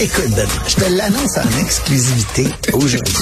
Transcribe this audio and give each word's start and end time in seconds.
Écoute, 0.00 0.30
Benoît, 0.30 0.46
je 0.68 0.74
te 0.76 0.84
l'annonce 0.92 1.38
en 1.38 1.58
exclusivité 1.60 2.46
aujourd'hui. 2.72 3.14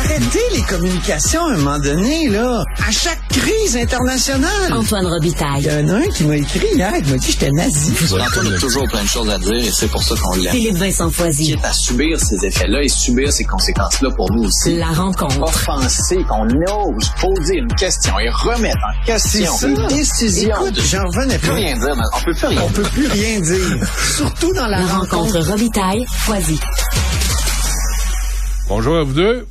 Arrêtez 0.00 0.40
les 0.54 0.62
communications 0.62 1.46
à 1.46 1.52
un 1.52 1.56
moment 1.58 1.78
donné, 1.78 2.28
là. 2.28 2.64
À 2.86 2.90
chaque 2.90 3.20
crise 3.28 3.76
internationale. 3.76 4.72
Antoine 4.72 5.04
Il 5.04 5.08
Robitaille. 5.12 5.62
y 5.62 5.70
en 5.70 5.88
a 5.88 5.92
un 5.98 6.02
qui 6.08 6.24
m'a 6.24 6.36
écrit 6.36 6.66
hier, 6.74 6.92
il 6.98 7.06
m'a 7.08 7.16
dit 7.18 7.26
que 7.26 7.32
j'étais 7.32 7.50
nazi. 7.52 7.92
Antoine 8.20 8.52
a 8.54 8.58
toujours 8.58 8.84
plein 8.88 9.02
de 9.04 9.08
choses 9.08 9.28
à 9.30 9.38
dire 9.38 9.54
et 9.54 9.70
c'est 9.72 9.86
pour 9.88 10.02
ça 10.02 10.14
qu'on 10.20 10.34
l'aime. 10.34 10.52
Philippe 10.52 10.76
Vincent 10.76 11.10
Foisy. 11.10 11.56
à 11.62 11.72
subir 11.72 12.18
ces 12.18 12.46
effets-là 12.46 12.82
et 12.82 12.88
subir 12.88 13.32
ces 13.32 13.44
conséquences-là 13.44 14.10
pour 14.16 14.32
nous 14.32 14.44
aussi. 14.44 14.76
La 14.76 14.86
rencontre. 14.88 15.40
Offenser 15.42 16.24
qu'on 16.28 16.46
ose 16.48 17.10
poser 17.20 17.56
une 17.58 17.72
question 17.74 18.18
et 18.18 18.28
remettre 18.30 18.78
en 18.78 19.04
question 19.06 19.52
C'est 19.58 19.68
une 19.68 19.86
décision. 19.88 20.56
Écoute, 20.62 20.80
j'en 20.90 21.04
revenais 21.04 21.36
On 21.36 21.38
peut 21.38 21.48
pas. 21.48 21.54
rien 21.54 21.76
dire, 21.78 21.96
mais 21.96 22.02
on 22.12 22.20
peut 22.24 22.32
plus 22.34 22.46
rien 22.46 22.60
On 22.64 22.68
peut 22.70 22.82
plus 22.82 23.06
rien 23.06 23.40
dire. 23.40 23.86
Surtout 24.16 24.52
dans 24.54 24.66
la, 24.66 24.80
La 24.80 24.86
rencontre 24.86 25.38
Robitaille. 25.40 25.81
Foisy. 26.06 26.60
Bonjour 28.68 28.96
à 28.98 29.02
vous 29.02 29.14
deux. 29.14 29.46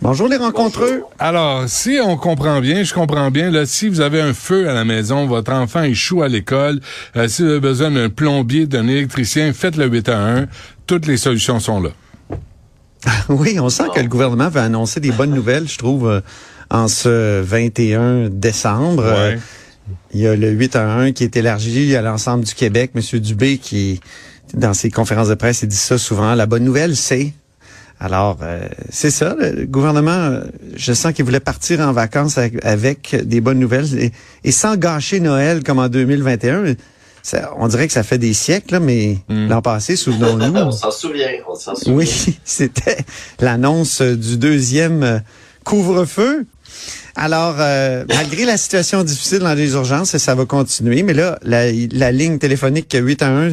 Bonjour 0.00 0.28
les 0.28 0.36
rencontreux. 0.36 1.02
Alors, 1.18 1.64
si 1.66 1.98
on 2.00 2.16
comprend 2.16 2.60
bien, 2.60 2.84
je 2.84 2.94
comprends 2.94 3.32
bien, 3.32 3.50
là, 3.50 3.66
si 3.66 3.88
vous 3.88 4.00
avez 4.00 4.20
un 4.20 4.32
feu 4.32 4.68
à 4.68 4.74
la 4.74 4.84
maison, 4.84 5.26
votre 5.26 5.52
enfant 5.52 5.82
échoue 5.82 6.22
à 6.22 6.28
l'école, 6.28 6.78
euh, 7.16 7.26
si 7.26 7.42
vous 7.42 7.48
avez 7.48 7.60
besoin 7.60 7.90
d'un 7.90 8.10
plombier, 8.10 8.66
d'un 8.66 8.86
électricien, 8.86 9.52
faites 9.52 9.76
le 9.76 9.86
8 9.86 10.08
à 10.08 10.18
1. 10.18 10.46
Toutes 10.86 11.06
les 11.06 11.16
solutions 11.16 11.58
sont 11.58 11.80
là. 11.80 11.90
Oui, 13.28 13.58
on 13.58 13.68
sent 13.68 13.88
que 13.92 14.00
le 14.00 14.08
gouvernement 14.08 14.50
va 14.50 14.62
annoncer 14.62 15.00
des 15.00 15.10
bonnes 15.10 15.34
nouvelles, 15.34 15.68
je 15.68 15.78
trouve, 15.78 16.08
euh, 16.08 16.20
en 16.70 16.86
ce 16.86 17.40
21 17.40 18.28
décembre. 18.30 19.02
Euh, 19.04 19.36
Il 20.14 20.20
y 20.20 20.28
a 20.28 20.36
le 20.36 20.50
8 20.50 20.76
à 20.76 20.88
1 20.88 21.10
qui 21.12 21.24
est 21.24 21.36
élargi 21.36 21.96
à 21.96 22.02
l'ensemble 22.02 22.44
du 22.44 22.54
Québec. 22.54 22.92
Monsieur 22.94 23.18
Dubé, 23.18 23.58
qui, 23.58 24.00
dans 24.54 24.74
ses 24.74 24.90
conférences 24.90 25.28
de 25.28 25.34
presse, 25.34 25.62
il 25.62 25.68
dit 25.68 25.76
ça 25.76 25.98
souvent. 25.98 26.34
La 26.34 26.46
bonne 26.46 26.64
nouvelle, 26.64 26.96
c'est... 26.96 27.32
Alors, 28.00 28.38
euh, 28.42 28.66
c'est 28.90 29.12
ça, 29.12 29.36
le 29.38 29.64
gouvernement, 29.64 30.10
euh, 30.10 30.40
je 30.74 30.92
sens 30.92 31.12
qu'il 31.12 31.24
voulait 31.24 31.38
partir 31.38 31.78
en 31.80 31.92
vacances 31.92 32.36
avec, 32.36 32.64
avec 32.64 33.14
des 33.24 33.40
bonnes 33.40 33.60
nouvelles 33.60 33.96
et, 33.96 34.12
et 34.42 34.50
sans 34.50 34.76
gâcher 34.76 35.20
Noël 35.20 35.62
comme 35.62 35.78
en 35.78 35.88
2021. 35.88 36.74
Ça, 37.22 37.52
on 37.56 37.68
dirait 37.68 37.86
que 37.86 37.92
ça 37.92 38.02
fait 38.02 38.18
des 38.18 38.32
siècles, 38.32 38.74
là, 38.74 38.80
mais 38.80 39.18
l'an 39.28 39.62
passé, 39.62 39.94
souvenons-nous. 39.94 40.52
on 40.56 40.72
s'en 40.72 40.90
souvient, 40.90 41.28
on 41.48 41.54
s'en 41.54 41.76
souvient. 41.76 41.94
Oui, 41.94 42.36
c'était 42.44 42.98
l'annonce 43.38 44.02
du 44.02 44.36
deuxième 44.36 45.02
euh, 45.04 45.18
couvre-feu. 45.64 46.44
Alors, 47.14 47.56
euh, 47.60 48.04
malgré 48.08 48.44
la 48.44 48.56
situation 48.56 49.04
difficile 49.04 49.40
dans 49.40 49.54
les 49.54 49.74
urgences, 49.74 50.16
ça 50.16 50.34
va 50.34 50.46
continuer, 50.46 51.04
mais 51.04 51.14
là, 51.14 51.38
la, 51.42 51.70
la 51.70 52.10
ligne 52.10 52.38
téléphonique 52.38 52.96
8 52.98 53.22
à 53.22 53.28
1, 53.28 53.50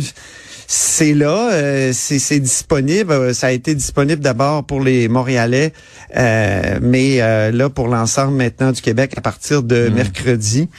c'est 0.71 1.15
là, 1.15 1.49
euh, 1.51 1.91
c'est 1.95 2.19
c'est 2.19 2.39
disponible. 2.39 3.11
Euh, 3.11 3.33
Ça 3.33 3.47
a 3.47 3.51
été 3.51 3.73
disponible 3.73 4.21
d'abord 4.21 4.63
pour 4.63 4.81
les 4.81 5.07
Montréalais, 5.07 5.73
euh, 6.15 6.77
mais 6.79 7.21
euh, 7.23 7.51
là, 7.51 7.69
pour 7.71 7.87
l'ensemble 7.87 8.37
maintenant 8.37 8.71
du 8.71 8.79
Québec 8.79 9.13
à 9.17 9.21
partir 9.21 9.63
de 9.63 9.89
mercredi. 9.89 10.69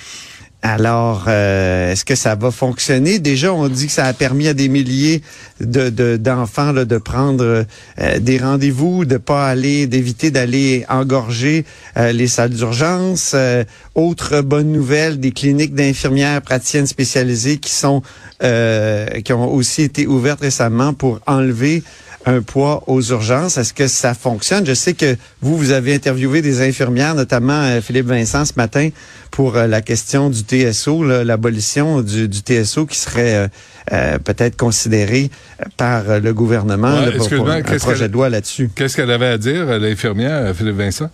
Alors, 0.62 1.24
euh, 1.26 1.90
est-ce 1.90 2.04
que 2.04 2.14
ça 2.14 2.34
va 2.34 2.50
fonctionner? 2.50 3.18
Déjà, 3.18 3.52
on 3.52 3.66
dit 3.68 3.86
que 3.86 3.92
ça 3.92 4.04
a 4.04 4.12
permis 4.12 4.46
à 4.46 4.52
des 4.54 4.68
milliers 4.68 5.22
de 5.60 5.88
de- 5.88 6.18
d'enfants 6.18 6.70
là, 6.70 6.84
de 6.84 6.98
prendre 6.98 7.64
euh, 7.98 8.18
des 8.20 8.36
rendez-vous, 8.38 9.06
de 9.06 9.16
pas 9.16 9.48
aller, 9.48 9.86
d'éviter 9.88 10.30
d'aller 10.30 10.84
engorger 10.88 11.64
euh, 11.96 12.12
les 12.12 12.28
salles 12.28 12.50
d'urgence. 12.50 13.32
Euh, 13.34 13.64
autre 13.94 14.42
bonne 14.42 14.70
nouvelle, 14.70 15.18
des 15.18 15.32
cliniques 15.32 15.74
d'infirmières 15.74 16.42
praticiennes 16.42 16.86
spécialisées 16.86 17.56
qui 17.56 17.72
sont 17.72 18.02
qui 18.40 19.32
ont 19.32 19.52
aussi 19.52 19.82
été 19.82 20.06
ouvertes 20.06 20.40
récemment 20.40 20.92
pour 20.94 21.20
enlever 21.26 21.82
un 22.26 22.42
poids 22.42 22.84
aux 22.86 23.00
urgences. 23.02 23.56
Est-ce 23.56 23.72
que 23.72 23.86
ça 23.86 24.12
fonctionne? 24.12 24.66
Je 24.66 24.74
sais 24.74 24.92
que 24.92 25.16
vous, 25.40 25.56
vous 25.56 25.70
avez 25.70 25.94
interviewé 25.94 26.42
des 26.42 26.60
infirmières, 26.60 27.14
notamment 27.14 27.62
euh, 27.62 27.80
Philippe 27.80 28.06
Vincent 28.08 28.44
ce 28.44 28.52
matin, 28.56 28.90
pour 29.30 29.56
euh, 29.56 29.66
la 29.66 29.80
question 29.80 30.28
du 30.28 30.40
TSO, 30.40 31.02
l'abolition 31.24 32.02
du, 32.02 32.28
du 32.28 32.38
TSO 32.40 32.84
qui 32.84 32.98
serait 32.98 33.34
euh, 33.36 33.48
euh, 33.92 34.18
peut-être 34.18 34.56
considéré 34.58 35.30
euh, 35.60 35.64
par 35.78 36.10
euh, 36.10 36.20
le 36.20 36.34
gouvernement 36.34 36.92
Ouais, 36.92 37.06
là, 37.06 37.12
pour, 37.12 37.16
pour 37.16 37.26
excuse-moi, 37.26 37.52
un 37.54 37.62
qu'est-ce 37.62 37.84
projet 37.84 37.98
qu'elle- 38.00 38.08
de 38.08 38.12
loi 38.12 38.28
là-dessus. 38.28 38.70
Qu'est-ce 38.74 38.96
qu'elle 38.96 39.10
avait 39.10 39.26
à 39.26 39.38
dire, 39.38 39.68
euh, 39.70 39.78
l'infirmière, 39.78 40.42
euh, 40.44 40.52
Philippe 40.54 40.76
Vincent? 40.76 41.08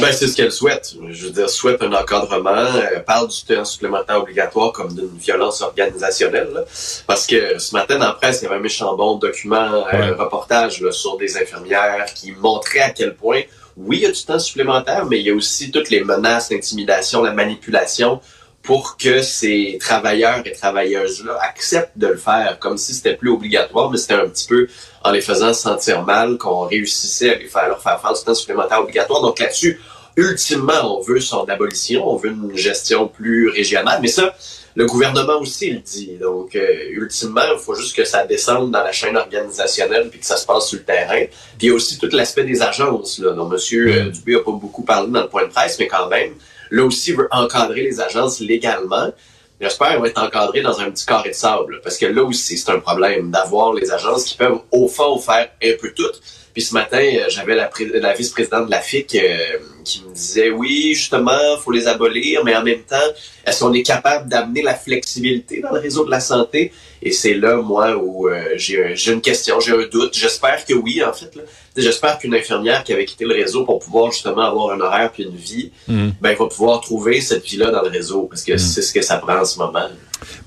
Ben, 0.00 0.12
c'est 0.12 0.26
ce 0.28 0.36
qu'elle 0.36 0.52
souhaite. 0.52 0.94
Je 1.10 1.26
veux 1.26 1.32
dire, 1.32 1.48
souhaite 1.48 1.82
un 1.82 1.92
encadrement, 1.92 2.66
elle 2.92 3.04
parle 3.04 3.28
du 3.28 3.42
temps 3.44 3.64
supplémentaire 3.64 4.18
obligatoire 4.20 4.72
comme 4.72 4.92
d'une 4.94 5.16
violence 5.18 5.60
organisationnelle. 5.62 6.50
là. 6.54 6.62
Parce 7.06 7.26
que 7.26 7.58
ce 7.58 7.74
matin, 7.74 7.98
dans 7.98 8.06
la 8.06 8.12
presse, 8.12 8.40
il 8.40 8.44
y 8.44 8.46
avait 8.48 8.56
un 8.56 8.60
méchant 8.60 8.94
bon 8.96 9.16
document, 9.16 9.84
Ouais. 9.92 9.94
un 10.00 10.14
reportage 10.14 10.80
là, 10.80 10.90
sur 10.92 11.16
des 11.16 11.36
infirmières 11.36 12.06
qui 12.14 12.32
montrait 12.32 12.80
à 12.80 12.90
quel 12.90 13.14
point, 13.14 13.42
oui, 13.76 13.98
il 13.98 14.02
y 14.02 14.06
a 14.06 14.10
du 14.12 14.24
temps 14.24 14.38
supplémentaire, 14.38 15.04
mais 15.06 15.18
il 15.20 15.26
y 15.26 15.30
a 15.30 15.34
aussi 15.34 15.70
toutes 15.70 15.90
les 15.90 16.02
menaces, 16.04 16.50
l'intimidation, 16.50 17.22
la 17.22 17.32
manipulation 17.32 18.20
pour 18.64 18.96
que 18.96 19.20
ces 19.20 19.76
travailleurs 19.78 20.42
et 20.46 20.52
travailleuses-là 20.52 21.38
acceptent 21.42 21.96
de 21.96 22.06
le 22.08 22.16
faire, 22.16 22.58
comme 22.58 22.78
si 22.78 22.94
c'était 22.94 23.14
plus 23.14 23.30
obligatoire, 23.30 23.90
mais 23.90 23.98
c'était 23.98 24.14
un 24.14 24.26
petit 24.26 24.48
peu 24.48 24.66
en 25.04 25.12
les 25.12 25.20
faisant 25.20 25.52
se 25.52 25.60
sentir 25.60 26.02
mal 26.02 26.38
qu'on 26.38 26.62
réussissait 26.62 27.34
à 27.34 27.38
les 27.38 27.46
faire, 27.46 27.68
leur 27.68 27.82
faire 27.82 28.00
faire 28.00 28.14
du 28.14 28.24
temps 28.24 28.34
supplémentaire 28.34 28.80
obligatoire. 28.80 29.20
Donc 29.20 29.38
là-dessus, 29.38 29.78
ultimement, 30.16 30.96
on 30.98 31.02
veut 31.02 31.20
son 31.20 31.44
abolition, 31.44 32.08
on 32.08 32.16
veut 32.16 32.30
une 32.30 32.56
gestion 32.56 33.06
plus 33.06 33.50
régionale, 33.50 33.98
mais 34.00 34.08
ça, 34.08 34.34
le 34.76 34.86
gouvernement 34.86 35.38
aussi 35.40 35.70
le 35.70 35.80
dit. 35.80 36.16
Donc, 36.20 36.56
euh, 36.56 36.88
ultimement, 36.90 37.42
il 37.52 37.58
faut 37.58 37.74
juste 37.74 37.94
que 37.94 38.04
ça 38.04 38.26
descende 38.26 38.70
dans 38.70 38.82
la 38.82 38.92
chaîne 38.92 39.16
organisationnelle 39.16 40.08
puis 40.10 40.20
que 40.20 40.26
ça 40.26 40.36
se 40.36 40.46
passe 40.46 40.68
sur 40.68 40.78
le 40.78 40.84
terrain. 40.84 41.26
Puis 41.58 41.66
il 41.66 41.68
y 41.68 41.70
a 41.70 41.74
aussi 41.74 41.98
tout 41.98 42.08
l'aspect 42.10 42.44
des 42.44 42.62
agences, 42.62 43.18
là, 43.18 43.32
dont 43.32 43.48
M. 43.52 43.58
euh, 43.74 44.10
Dubé 44.10 44.36
a 44.36 44.40
pas 44.40 44.52
beaucoup 44.52 44.82
parlé 44.82 45.10
dans 45.12 45.22
le 45.22 45.28
point 45.28 45.44
de 45.44 45.52
presse, 45.52 45.78
mais 45.78 45.86
quand 45.86 46.08
même, 46.08 46.32
là 46.70 46.84
aussi, 46.84 47.12
veut 47.12 47.28
encadrer 47.30 47.82
les 47.82 48.00
agences 48.00 48.40
légalement. 48.40 49.12
J'espère 49.60 50.00
va 50.00 50.08
être 50.08 50.22
encadrée 50.22 50.62
dans 50.62 50.80
un 50.80 50.90
petit 50.90 51.06
carré 51.06 51.30
de 51.30 51.34
sable, 51.34 51.80
parce 51.82 51.96
que 51.96 52.06
là 52.06 52.22
aussi, 52.24 52.58
c'est 52.58 52.70
un 52.70 52.80
problème 52.80 53.30
d'avoir 53.30 53.72
les 53.72 53.90
agences 53.90 54.24
qui 54.24 54.36
peuvent, 54.36 54.60
au 54.72 54.88
fond, 54.88 55.18
faire 55.18 55.50
un 55.62 55.72
peu 55.80 55.92
tout. 55.94 56.10
Puis 56.54 56.62
ce 56.62 56.72
matin, 56.72 57.02
euh, 57.02 57.24
j'avais 57.28 57.54
la, 57.56 57.64
pré- 57.66 57.90
la 57.92 58.14
vice-présidente 58.14 58.66
de 58.66 58.70
la 58.70 58.80
FIC 58.80 59.16
euh, 59.16 59.36
qui 59.84 60.02
me 60.08 60.14
disait, 60.14 60.50
oui, 60.50 60.94
justement, 60.94 61.36
faut 61.62 61.72
les 61.72 61.86
abolir, 61.88 62.44
mais 62.44 62.54
en 62.56 62.62
même 62.62 62.82
temps, 62.82 62.96
est-ce 63.44 63.58
qu'on 63.64 63.72
est 63.72 63.82
capable 63.82 64.28
d'amener 64.30 64.62
la 64.62 64.74
flexibilité 64.74 65.60
dans 65.60 65.72
le 65.72 65.80
réseau 65.80 66.04
de 66.04 66.10
la 66.12 66.20
santé? 66.20 66.72
Et 67.02 67.10
c'est 67.10 67.34
là, 67.34 67.56
moi, 67.56 67.96
où 67.96 68.28
euh, 68.28 68.40
j'ai 68.56 68.82
un- 68.82 68.94
j'ai 68.94 69.12
une 69.12 69.20
question, 69.20 69.58
j'ai 69.60 69.72
un 69.72 69.86
doute. 69.90 70.14
J'espère 70.16 70.64
que 70.64 70.72
oui, 70.74 71.02
en 71.04 71.12
fait. 71.12 71.34
là. 71.34 71.42
J'espère 71.76 72.18
qu'une 72.18 72.34
infirmière 72.36 72.84
qui 72.84 72.92
avait 72.92 73.04
quitté 73.04 73.24
le 73.24 73.34
réseau 73.34 73.64
pour 73.64 73.80
pouvoir 73.80 74.12
justement 74.12 74.42
avoir 74.42 74.70
un 74.74 74.80
horaire 74.80 75.10
puis 75.12 75.24
une 75.24 75.34
vie, 75.36 75.72
Mm. 75.88 76.10
ben, 76.20 76.36
va 76.36 76.46
pouvoir 76.46 76.80
trouver 76.80 77.20
cette 77.20 77.44
vie-là 77.44 77.72
dans 77.72 77.82
le 77.82 77.88
réseau, 77.88 78.28
parce 78.30 78.42
que 78.44 78.56
c'est 78.56 78.80
ce 78.80 78.92
que 78.92 79.02
ça 79.02 79.16
prend 79.18 79.40
en 79.40 79.44
ce 79.44 79.58
moment. 79.58 79.88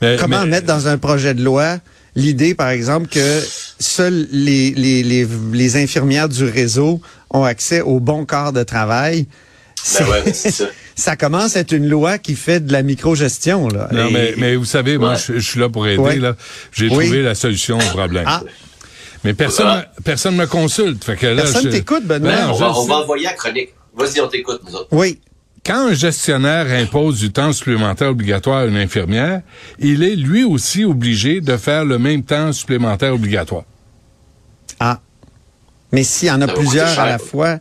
Mais- 0.01 0.16
Comment 0.17 0.41
mais- 0.46 0.51
mettre 0.51 0.67
dans 0.67 0.88
un 0.88 0.97
projet 0.97 1.34
de 1.34 1.44
loi 1.44 1.79
l'idée, 2.17 2.53
par 2.55 2.69
exemple, 2.69 3.07
que 3.07 3.41
seules 3.79 4.28
les, 4.31 4.72
les, 4.72 5.03
les, 5.03 5.28
les 5.53 5.75
infirmières 5.78 6.28
du 6.28 6.44
réseau 6.44 7.00
ont 7.29 7.44
accès 7.44 7.81
au 7.81 8.00
bon 8.00 8.25
corps 8.25 8.51
de 8.53 8.63
travail? 8.63 9.28
C'est- 9.81 10.03
Ben 10.03 10.09
ouais, 10.25 10.33
ça. 10.33 10.66
ça 10.95 11.16
commence 11.16 11.55
à 11.55 11.59
être 11.61 11.72
une 11.72 11.88
loi 11.88 12.17
qui 12.17 12.35
fait 12.35 12.59
de 12.59 12.73
la 12.73 12.81
microgestion. 12.83 13.67
Là. 13.69 13.88
Non, 13.91 14.07
Et- 14.07 14.11
mais, 14.11 14.33
mais 14.38 14.55
vous 14.55 14.66
savez, 14.66 14.97
moi, 14.97 15.11
Ouais. 15.11 15.16
je, 15.28 15.33
je 15.33 15.47
suis 15.50 15.59
là 15.59 15.69
pour 15.69 15.88
aider. 15.88 16.00
Ouais. 16.00 16.16
là. 16.17 16.35
J'ai 16.73 16.85
Oui. 16.89 17.05
trouvé 17.05 17.22
la 17.22 17.35
solution 17.35 17.78
au 17.78 17.91
problème. 17.94 18.25
Ah. 18.28 18.41
Mais 19.23 19.34
personne, 19.34 19.67
Ah. 19.67 19.85
personne 20.03 20.35
me 20.35 20.45
consulte. 20.47 21.03
Fait 21.03 21.16
que 21.16 21.28
là, 21.28 21.44
Personne 21.44 21.63
je- 21.66 21.69
t'écoute, 21.69 22.05
Benoît. 22.05 22.31
Ben 22.31 22.47
non, 22.47 22.53
on, 22.53 22.57
va, 22.57 22.72
on 22.79 22.85
va 22.85 22.95
envoyer 22.97 23.25
la 23.25 23.34
chronique. 23.34 23.69
Vas-y, 23.95 24.19
on 24.22 24.28
t'écoute, 24.28 24.61
nous 24.67 24.75
autres. 24.75 24.88
Oui. 24.91 25.19
Quand 25.67 25.89
un 25.89 25.94
gestionnaire 25.94 26.67
impose 26.72 27.19
du 27.19 27.29
temps 27.29 27.51
supplémentaire 27.51 28.09
obligatoire 28.09 28.59
à 28.59 28.66
une 28.67 28.78
infirmière, 28.78 29.41
il 29.79 30.01
est 30.01 30.16
lui 30.16 30.45
aussi 30.45 30.85
obligé 30.85 31.41
de 31.41 31.57
faire 31.57 31.83
le 31.83 32.00
même 32.00 32.23
temps 32.23 32.53
supplémentaire 32.53 33.13
obligatoire. 33.13 33.66
Ah. 34.79 35.02
Mais 35.91 36.03
s'il 36.03 36.29
y 36.29 36.31
en 36.31 36.41
a 36.41 36.47
plusieurs 36.47 36.97
à 36.97 37.09
la 37.09 37.19
fois, 37.19 37.59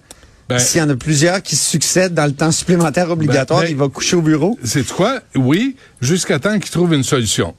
Ben- 0.49 0.61
s'il 0.61 0.81
y 0.81 0.85
en 0.85 0.91
a 0.91 0.94
plusieurs 0.94 1.43
qui 1.43 1.56
succèdent 1.56 2.14
dans 2.14 2.26
le 2.26 2.32
temps 2.32 2.53
supplémentaire 2.53 3.11
obligatoire, 3.11 3.62
Ben, 3.62 3.67
ben- 3.67 3.73
il 3.73 3.76
va 3.76 3.88
coucher 3.88 4.14
au 4.14 4.23
bureau. 4.23 4.56
C'est 4.62 4.87
quoi? 4.87 5.20
Oui, 5.35 5.75
jusqu'à 6.00 6.38
temps 6.38 6.61
qu'il 6.61 6.70
trouve 6.70 6.94
une 6.94 7.02
solution. 7.02 7.56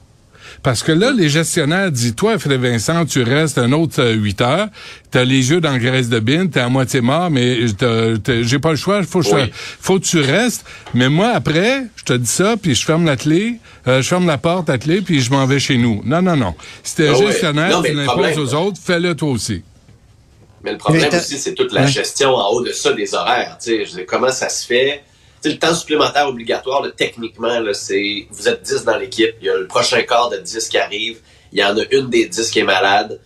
Parce 0.62 0.82
que 0.82 0.92
là, 0.92 1.10
les 1.12 1.28
gestionnaires 1.28 1.90
disent, 1.90 2.14
toi, 2.14 2.38
Philippe 2.38 2.62
Vincent, 2.62 3.04
tu 3.06 3.22
restes 3.22 3.58
un 3.58 3.72
autre 3.72 4.00
euh, 4.02 4.12
8 4.14 4.40
heures, 4.40 4.68
t'as 5.10 5.24
les 5.24 5.50
yeux 5.50 5.60
dans 5.60 5.72
la 5.72 5.78
graisse 5.78 6.08
de 6.08 6.18
bine, 6.20 6.50
t'es 6.50 6.60
à 6.60 6.68
moitié 6.68 7.00
mort, 7.00 7.30
mais 7.30 7.58
j'ai 7.68 8.58
pas 8.58 8.70
le 8.70 8.76
choix, 8.76 9.02
faut, 9.02 9.20
que 9.20 9.34
Oui. 9.34 9.50
faut 9.52 9.98
que 9.98 10.04
tu 10.04 10.20
restes. 10.20 10.64
Mais 10.94 11.08
moi, 11.08 11.28
après, 11.34 11.84
je 11.96 12.04
te 12.04 12.12
dis 12.12 12.26
ça, 12.30 12.56
puis 12.60 12.74
je 12.74 12.84
ferme 12.84 13.04
la 13.06 13.16
clé, 13.16 13.56
euh, 13.86 14.02
je 14.02 14.08
ferme 14.08 14.26
la 14.26 14.38
porte 14.38 14.68
à 14.70 14.78
clé, 14.78 15.00
puis 15.00 15.20
je 15.20 15.30
m'en 15.30 15.46
vais 15.46 15.58
chez 15.60 15.76
nous. 15.78 16.02
Non, 16.04 16.22
non, 16.22 16.36
non. 16.36 16.54
Si 16.82 16.96
t'es 16.96 17.08
un 17.08 17.12
Ah 17.14 17.18
ouais. 17.18 17.26
gestionnaire, 17.26 17.82
tu 17.82 17.92
l'imposes 17.94 18.38
aux 18.38 18.54
autres, 18.54 18.78
fais-le 18.84 19.14
toi 19.14 19.30
aussi. 19.30 19.62
Mais 20.64 20.72
le 20.72 20.78
problème 20.78 21.08
aussi, 21.14 21.38
c'est 21.38 21.54
toute 21.54 21.72
la 21.72 21.82
Ouais. 21.82 21.88
gestion 21.88 22.30
en 22.34 22.48
haut 22.50 22.62
de 22.64 22.72
ça 22.72 22.92
des 22.92 23.14
horaires. 23.14 23.56
Tu 23.62 23.70
sais, 23.70 23.84
je 23.84 23.90
veux 23.90 23.96
dire, 23.98 24.06
comment 24.08 24.30
ça 24.32 24.48
se 24.48 24.66
fait? 24.66 25.02
Tu 25.42 25.48
sais, 25.50 25.54
le 25.54 25.58
temps 25.60 25.74
supplémentaire 25.74 26.28
obligatoire, 26.28 26.82
là, 26.82 26.90
techniquement, 26.96 27.60
là, 27.60 27.72
c'est 27.74 28.26
vous 28.30 28.48
êtes 28.48 28.62
10 28.62 28.84
dans 28.84 28.96
l'équipe, 28.96 29.34
il 29.40 29.46
y 29.46 29.50
a 29.50 29.56
le 29.56 29.66
prochain 29.66 30.02
quart 30.02 30.30
de 30.30 30.38
10 30.38 30.68
qui 30.68 30.78
arrive, 30.78 31.18
il 31.52 31.58
y 31.60 31.64
en 31.64 31.76
a 31.76 31.82
une 31.92 32.10
des 32.10 32.26
10 32.26 32.50
qui 32.50 32.58
est 32.58 32.64
malade. 32.64 33.20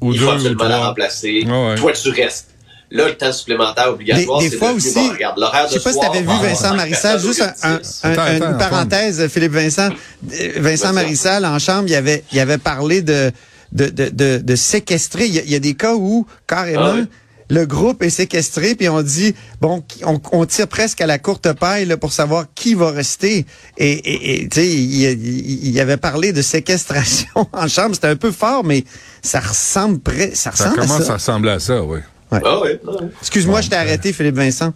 Ou 0.00 0.12
il 0.12 0.18
deux, 0.18 0.24
faut 0.26 0.30
ou 0.30 0.34
absolument 0.34 0.64
la 0.68 0.78
remplacer. 0.86 1.44
Ouais. 1.44 1.74
Toi, 1.74 1.92
tu 1.92 2.10
restes. 2.10 2.50
Là, 2.90 3.08
le 3.08 3.16
temps 3.16 3.32
supplémentaire 3.32 3.88
obligatoire, 3.90 4.38
Des- 4.38 4.46
des 4.46 4.50
c'est 4.52 4.56
fois 4.58 4.70
aussi, 4.72 4.94
bon, 4.94 5.10
regarde, 5.10 5.38
l'horaire 5.38 5.66
Je 5.68 5.74
de 5.74 5.78
sais 5.78 5.84
pas 5.84 5.92
si 5.92 6.00
tu 6.00 6.06
avais 6.06 6.20
vu 6.20 6.26
Vincent 6.26 6.74
Marissal, 6.74 7.16
4 7.16 7.26
juste 7.26 7.42
un- 7.42 7.74
un- 7.74 7.76
10. 7.78 8.00
un- 8.02 8.10
Attends, 8.12 8.26
une 8.36 8.42
attends, 8.44 8.58
parenthèse, 8.58 9.28
Philippe 9.28 9.52
Vincent. 9.52 9.90
Vincent. 10.22 10.92
Marissal, 10.94 11.44
en 11.44 11.58
chambre, 11.58 11.84
il 11.88 11.94
avait, 11.94 12.24
il 12.32 12.40
avait 12.40 12.56
parlé 12.56 13.02
de, 13.02 13.30
de, 13.72 13.86
de, 13.88 14.08
de, 14.08 14.38
de 14.38 14.56
séquestrer. 14.56 15.26
Il 15.26 15.34
y, 15.34 15.38
a, 15.38 15.42
il 15.42 15.50
y 15.50 15.54
a 15.54 15.58
des 15.58 15.74
cas 15.74 15.94
où, 15.96 16.26
carrément, 16.46 16.80
Ah 16.86 16.94
oui. 16.96 17.04
Le 17.50 17.64
groupe 17.66 18.02
est 18.02 18.10
séquestré, 18.10 18.74
puis 18.74 18.88
on 18.88 19.00
dit, 19.02 19.34
bon, 19.60 19.82
on, 20.04 20.20
on 20.32 20.44
tire 20.46 20.68
presque 20.68 21.00
à 21.00 21.06
la 21.06 21.18
courte 21.18 21.52
paille 21.54 21.86
là, 21.86 21.96
pour 21.96 22.12
savoir 22.12 22.46
qui 22.54 22.74
va 22.74 22.90
rester. 22.90 23.46
Et, 23.78 24.48
tu 24.50 24.60
sais, 24.60 24.66
il, 24.66 25.02
il, 25.04 25.68
il 25.68 25.80
avait 25.80 25.96
parlé 25.96 26.32
de 26.32 26.42
séquestration 26.42 27.28
en 27.52 27.66
chambre. 27.68 27.94
C'était 27.94 28.08
un 28.08 28.16
peu 28.16 28.32
fort, 28.32 28.64
mais 28.64 28.84
ça 29.22 29.40
ressemble, 29.40 29.98
près, 30.00 30.34
ça 30.34 30.52
Ça 30.52 30.70
à 30.70 30.74
commence 30.74 31.04
ça. 31.04 31.12
à 31.12 31.16
ressembler 31.16 31.50
à 31.52 31.58
ça, 31.60 31.82
oui. 31.82 32.00
Ah 32.30 32.40
oui, 32.60 32.70
ah 32.86 32.90
oui. 33.00 33.06
Excuse-moi, 33.22 33.62
je 33.62 33.70
t'ai 33.70 33.76
arrêté, 33.76 34.12
Philippe 34.12 34.34
Vincent. 34.36 34.74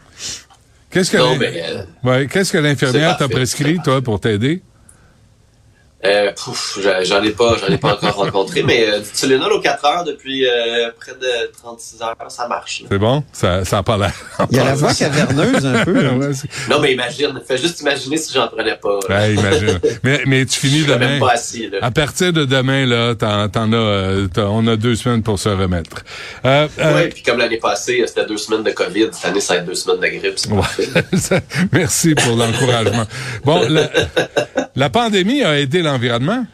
Qu'est-ce 0.91 1.11
que 1.11 1.17
Non, 1.19 1.33
l'in- 1.33 1.39
mais, 1.39 1.63
euh, 1.63 1.85
ouais, 2.05 2.27
qu'est-ce 2.27 2.53
que 2.53 2.59
l'infirmière 2.59 3.17
t'a 3.19 3.29
prescrit, 3.29 3.79
toi, 3.85 4.01
pour 4.03 4.21
t'aider? 4.21 4.63
Euh, 6.05 6.33
pouf, 6.33 6.79
j'en- 7.05 7.23
ai 7.23 7.31
pas, 7.31 7.57
j'en 7.61 7.73
ai 7.73 7.79
pas 7.79 7.93
encore 7.95 8.15
rencontré, 8.17 8.63
mais 8.65 8.89
euh, 8.89 8.99
du 8.99 9.09
Tylenol 9.11 9.53
aux 9.53 9.61
4 9.61 9.85
heures 9.85 10.05
depuis 10.05 10.47
euh, 10.47 10.91
près 10.99 11.13
de 11.13 11.53
36 11.63 12.03
heures, 12.03 12.17
ça 12.29 12.49
marche. 12.49 12.83
C'est 12.91 12.99
bon? 12.99 13.23
Ça, 13.33 13.65
ça 13.65 13.79
a 13.79 13.83
pas 13.85 13.97
l'air. 13.97 14.13
Il 14.51 14.57
y 14.57 14.61
a 14.61 14.65
la 14.65 14.75
voix 14.75 14.93
caverneuse 14.93 15.65
un 15.65 15.85
peu. 15.85 15.93
là. 16.03 16.11
Ouais, 16.23 16.33
Non, 16.69 16.81
mais 16.81 16.93
imagine, 16.93 17.41
fais 17.47 17.57
juste 17.57 17.81
imaginer 17.81 18.17
si 18.17 18.33
j'en 18.35 18.49
prenais 18.49 18.77
pas. 18.77 18.99
là. 19.09 19.17
Ouais, 19.21 19.35
imagine. 19.35 19.79
mais, 20.03 20.23
mais 20.27 20.45
tu 20.47 20.59
finis 20.59 20.83
demain. 20.83 20.99
même 21.09 21.21
pas 21.21 21.33
assis, 21.33 21.69
là. 21.71 21.79
À 21.83 21.91
partir 21.91 22.33
de 22.33 22.45
demain, 22.45 22.85
là, 22.87 23.15
t'en, 23.15 23.49
t'en 23.49 23.73
as, 23.73 23.77
euh, 23.77 24.27
on 24.39 24.67
a 24.67 24.77
deux 24.77 24.97
semaines 24.97 25.23
pour 25.23 25.39
se 25.39 25.49
remettre. 25.49 26.03
Euh, 26.45 26.67
euh, 26.81 26.95
Ouais, 26.95 27.09
puis 27.09 27.23
comme 27.23 27.39
l'année 27.39 27.59
passée, 27.59 28.03
c'était 28.07 28.27
deux 28.27 28.37
semaines 28.39 28.63
de 28.65 28.71
COVID. 28.73 29.09
Cette 29.13 29.25
année, 29.27 29.41
ça 29.41 29.55
va 29.55 29.61
être 29.61 29.67
deux 29.67 29.75
semaines 29.75 30.01
de 30.01 30.19
grippe. 30.19 30.39
C'est. 30.39 31.17
Ça- 31.19 31.41
Merci 31.73 32.15
pour 32.15 32.37
l'encouragement. 32.37 33.05
Bon, 33.45 33.61
la, 33.69 33.89
la 34.77 34.91
pandémie 34.91 35.43
a 35.43 35.59
aidé 35.61 35.83
l'environnement. 35.83 36.47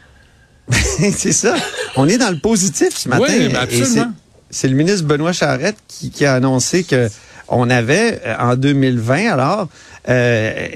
c'est 0.71 1.31
ça. 1.33 1.55
On 1.95 2.07
est 2.07 2.17
dans 2.17 2.29
le 2.29 2.39
positif 2.39 2.95
ce 2.95 3.09
matin. 3.09 3.25
Oui, 3.27 3.53
absolument. 3.55 4.13
c'est- 4.49 4.67
le 4.67 4.75
ministre 4.75 5.05
Benoît 5.05 5.33
Charette 5.33 5.77
qui, 5.87 6.11
qui 6.11 6.25
a 6.25 6.35
annoncé 6.35 6.83
que 6.83 7.09
on 7.47 7.69
avait 7.71 8.21
euh, 8.25 8.35
en 8.39 8.55
2020 8.55 9.31
alors 9.31 9.67
euh, 10.07 10.67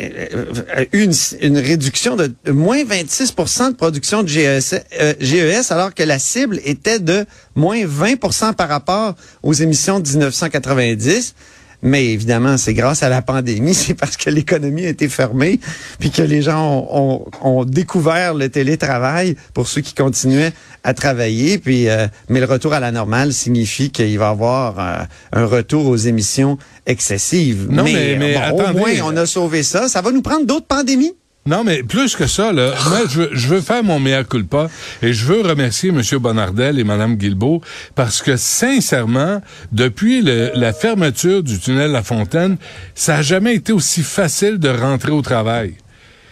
euh, 0.75 0.85
une, 0.91 1.13
une 1.41 1.57
réduction 1.59 2.15
de 2.15 2.33
moins 2.51 2.83
26% 2.83 3.71
de 3.71 3.75
production 3.75 4.23
de 4.23 4.27
GES, 4.27 4.75
euh, 4.99 5.13
GES 5.19 5.71
alors 5.71 5.93
que 5.93 6.03
la 6.03 6.19
cible 6.19 6.59
était 6.65 6.99
de 6.99 7.25
moins 7.55 7.83
20% 7.85 8.53
par 8.53 8.69
rapport 8.69 9.15
aux 9.43 9.53
émissions 9.53 9.99
de 9.99 10.07
1990. 10.09 11.35
Mais 11.83 12.05
évidemment, 12.07 12.57
c'est 12.57 12.73
grâce 12.73 13.03
à 13.03 13.09
la 13.09 13.21
pandémie, 13.21 13.73
c'est 13.83 13.93
parce 13.93 14.17
que 14.17 14.29
l'économie 14.29 14.85
a 14.85 14.89
été 14.89 15.09
fermée, 15.09 15.59
puis 15.99 16.09
que 16.11 16.21
les 16.21 16.41
gens 16.41 16.87
ont, 16.89 17.25
ont- 17.43 17.59
ont 17.59 17.65
découvert 17.65 18.33
le 18.33 18.49
télétravail 18.49 19.35
pour 19.53 19.67
ceux 19.67 19.81
qui 19.81 19.93
continuaient 19.93 20.53
à 20.83 20.93
travailler. 20.93 21.57
Puis, 21.59 21.89
euh, 21.89 22.07
mais 22.29 22.39
le 22.39 22.45
retour 22.45 22.73
à 22.73 22.79
la 22.79 22.91
normale 22.91 23.33
signifie 23.33 23.91
qu'il 23.91 24.17
va 24.17 24.25
y 24.27 24.29
avoir 24.29 24.79
euh, 24.79 25.03
un 25.33 25.45
retour 25.45 25.85
aux 25.87 25.97
émissions 25.97 26.57
excessives. 26.85 27.67
Non, 27.69 27.83
mais- 27.83 28.15
mais 28.17 28.33
bon, 28.35 28.41
attendez. 28.41 28.79
au 28.79 28.81
moins, 28.81 28.91
on 29.13 29.17
a 29.17 29.25
sauvé 29.25 29.63
ça. 29.63 29.87
Ça 29.89 30.01
va 30.01 30.11
nous 30.11 30.21
prendre 30.21 30.45
d'autres 30.45 30.67
pandémies. 30.67 31.13
Non, 31.45 31.65
mais 31.65 31.83
plus 31.83 32.15
que 32.15 32.25
ça, 32.25 32.53
là, 32.53 32.73
moi, 32.87 33.01
je 33.09 33.19
veux, 33.21 33.29
je 33.33 33.47
veux 33.49 33.59
faire 33.59 33.83
mon 33.83 33.99
mea 33.99 34.23
culpa 34.23 34.69
et 35.01 35.11
je 35.11 35.25
veux 35.25 35.41
remercier 35.41 35.89
M. 35.89 36.01
Bonardel 36.19 36.79
et 36.79 36.85
Mme 36.85 37.15
Guilbeault 37.17 37.61
parce 37.95 38.21
que, 38.21 38.37
sincèrement, 38.37 39.41
depuis 39.73 40.21
le- 40.21 40.51
la 40.55 40.71
fermeture 40.71 41.43
du 41.43 41.59
tunnel 41.59 41.91
La 41.91 42.01
Fontaine, 42.01 42.55
ça 42.95 43.17
a 43.17 43.21
jamais 43.21 43.55
été 43.55 43.73
aussi 43.73 44.03
facile 44.03 44.57
de 44.57 44.69
rentrer 44.69 45.11
au 45.11 45.21
travail. 45.21 45.73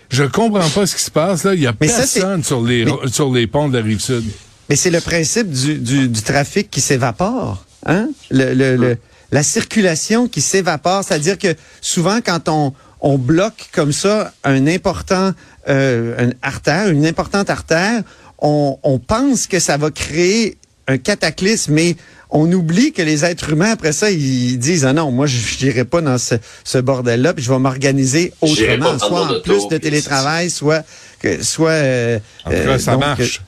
Je 0.10 0.24
comprends 0.24 0.70
pas 0.70 0.86
ce 0.86 0.96
qui 0.96 1.04
se 1.04 1.12
passe, 1.12 1.44
là. 1.44 1.56
Il 1.56 1.62
y 1.62 1.68
a 1.68 1.74
Mais 1.82 1.88
ça, 1.90 1.98
personne 1.98 2.44
sur, 2.44 2.62
les, 2.64 2.86
Mais- 2.86 2.92
sur 3.12 3.34
les 3.34 3.48
ponts 3.48 3.68
de 3.68 3.78
la 3.78 3.84
Rive-Sud. 3.84 4.24
Mais 4.70 4.78
c'est 4.78 4.92
le 4.92 5.02
principe 5.02 5.50
du, 5.52 5.76
du, 5.76 6.08
du 6.08 6.22
trafic 6.22 6.70
qui 6.72 6.80
s'évapore. 6.80 7.66
Hein? 7.86 8.10
Le, 8.30 8.54
le, 8.54 8.78
le- 8.78 8.98
la 9.34 9.44
circulation 9.44 10.28
qui 10.30 10.40
s'évapore. 10.42 11.04
C'est-à-dire 11.06 11.38
que 11.38 11.54
souvent, 11.82 12.20
quand 12.26 12.48
on, 12.50 12.74
on 13.02 13.18
bloque 13.18 13.70
comme 13.72 13.92
ça 13.92 14.34
un 14.44 14.68
important 14.68 15.34
euh, 15.70 16.24
une 16.24 16.34
artère, 16.42 16.90
une 16.90 17.06
importante 17.06 17.50
artère, 17.50 18.02
on, 18.40 18.78
on 18.82 18.98
pense 18.98 19.48
que 19.48 19.60
ça 19.60 19.78
va 19.78 19.92
créer 19.92 20.58
un 20.88 20.98
cataclysme, 20.98 21.74
mais 21.74 21.96
on 22.32 22.52
oublie 22.52 22.94
que 22.94 23.02
les 23.02 23.26
êtres 23.26 23.52
humains, 23.52 23.72
après 23.72 23.92
ça, 23.92 24.10
ils 24.10 24.58
disent, 24.58 24.86
ah 24.86 24.94
non, 24.94 25.12
moi, 25.12 25.28
je 25.28 25.38
n'irai 25.64 25.86
pas 25.86 26.02
dans 26.02 26.18
ce, 26.18 26.36
ce 26.64 26.78
bordel-là, 26.78 27.34
puis 27.34 27.44
je 27.44 27.52
vais 27.52 27.60
m'organiser 27.60 28.34
autrement, 28.42 28.98
soit 28.98 29.38
en 29.38 29.40
plus 29.42 29.68
de 29.68 29.78
télétravail, 29.78 30.50
soit, 30.50 30.84
que, 31.20 31.44
soit, 31.44 31.72
euh, 31.72 32.20
En 32.46 32.50
tout 32.50 32.56
cas, 32.56 32.62
euh, 32.62 32.80
ça 32.80 32.94
donc, 32.94 33.02
marche. 33.02 33.42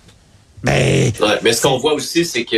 Ben, 0.63 1.11
Ouais, 1.19 1.39
mais 1.43 1.51
ce 1.53 1.61
qu'on 1.61 1.77
voit 1.77 1.93
aussi, 1.93 2.23
c'est 2.25 2.45
que 2.45 2.55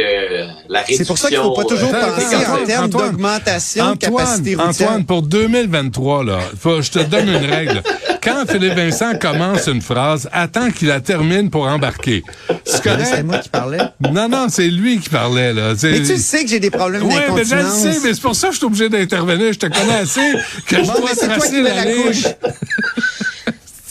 la 0.69 0.81
réduction... 0.81 0.97
c'est 0.97 1.07
pour 1.07 1.17
ça 1.17 1.27
qu'il 1.29 1.37
faut 1.37 1.51
pas 1.53 1.63
toujours 1.63 1.93
euh, 1.93 2.15
penser 2.15 2.35
en 2.35 2.65
termes 2.65 2.85
Antoine, 2.85 3.11
d'augmentation 3.11 3.91
de 3.93 3.97
capacité 3.97 4.53
Antoine, 4.55 4.67
routière. 4.67 4.87
Antoine, 4.89 5.05
pour 5.05 5.21
2023, 5.23 6.23
là, 6.23 6.39
faut- 6.59 6.81
je 6.81 6.91
te 6.91 6.99
donne 6.99 7.27
une 7.29 7.45
règle. 7.45 7.81
Quand 8.23 8.45
Philippe 8.49 8.73
Vincent 8.73 9.15
commence 9.19 9.67
une 9.67 9.81
phrase, 9.81 10.29
attends 10.31 10.71
qu'il 10.71 10.87
la 10.87 10.99
termine 10.99 11.49
pour 11.49 11.63
embarquer. 11.67 12.23
C'est 12.63 13.23
moi 13.23 13.37
qui 13.39 13.49
parlais. 13.49 13.77
Non, 14.11 14.27
non, 14.29 14.47
c'est 14.49 14.67
lui 14.67 14.99
qui 14.99 15.09
parlait, 15.09 15.53
là. 15.53 15.73
C'est- 15.77 15.91
Mais 15.91 16.01
tu 16.03 16.17
sais 16.17 16.43
que 16.43 16.49
j'ai 16.49 16.59
des 16.59 16.71
problèmes 16.71 17.03
Oui, 17.03 17.13
mais 17.35 17.43
je 17.43 17.55
le 17.55 17.63
sais, 17.69 17.99
mais 18.03 18.13
c'est 18.13 18.21
pour 18.21 18.35
ça 18.35 18.47
que 18.47 18.53
je 18.53 18.57
suis 18.59 18.65
obligé 18.67 18.89
d'intervenir. 18.89 19.53
Je 19.53 19.59
te 19.59 19.65
connais 19.67 19.99
assez 20.01 20.33
que 20.67 20.77
je 20.77 20.81
dois 20.83 20.95
mais 21.21 21.27
tracer 21.27 21.61
la 21.61 21.73
la 21.75 21.85
couche. 21.85 22.23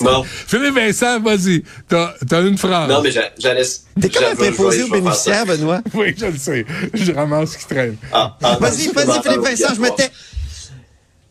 Bon, 0.05 0.23
Philippe 0.25 0.75
Vincent, 0.75 1.21
vas-y. 1.21 1.63
T'as, 1.89 2.15
t'as 2.29 2.43
une 2.43 2.59
phrase. 2.59 2.89
non, 2.89 3.01
mais 3.03 3.11
j'a- 3.11 3.33
j'allais... 3.39 3.63
T'es 4.01 4.09
comme 4.11 4.23
un 4.25 4.29
j'avais- 4.29 4.37
préposé 4.51 4.79
je 4.81 4.85
aux 4.85 4.91
bénéficiaires, 4.91 5.47
Benoît. 5.47 5.81
Oui, 5.95 6.15
je 6.17 6.27
le 6.27 6.37
sais. 6.39 6.65
Je 6.93 7.13
ramasse 7.13 7.53
ce 7.53 7.59
qui 7.59 7.67
traîne. 7.67 7.97
Ah, 8.13 8.37
ah, 8.43 8.59
Vas-y, 8.61 8.89
vas-y, 8.89 9.23
Philippe 9.23 9.41
Vincent, 9.43 9.75
je 9.75 9.81
me 9.81 9.91
tais. 9.97 10.11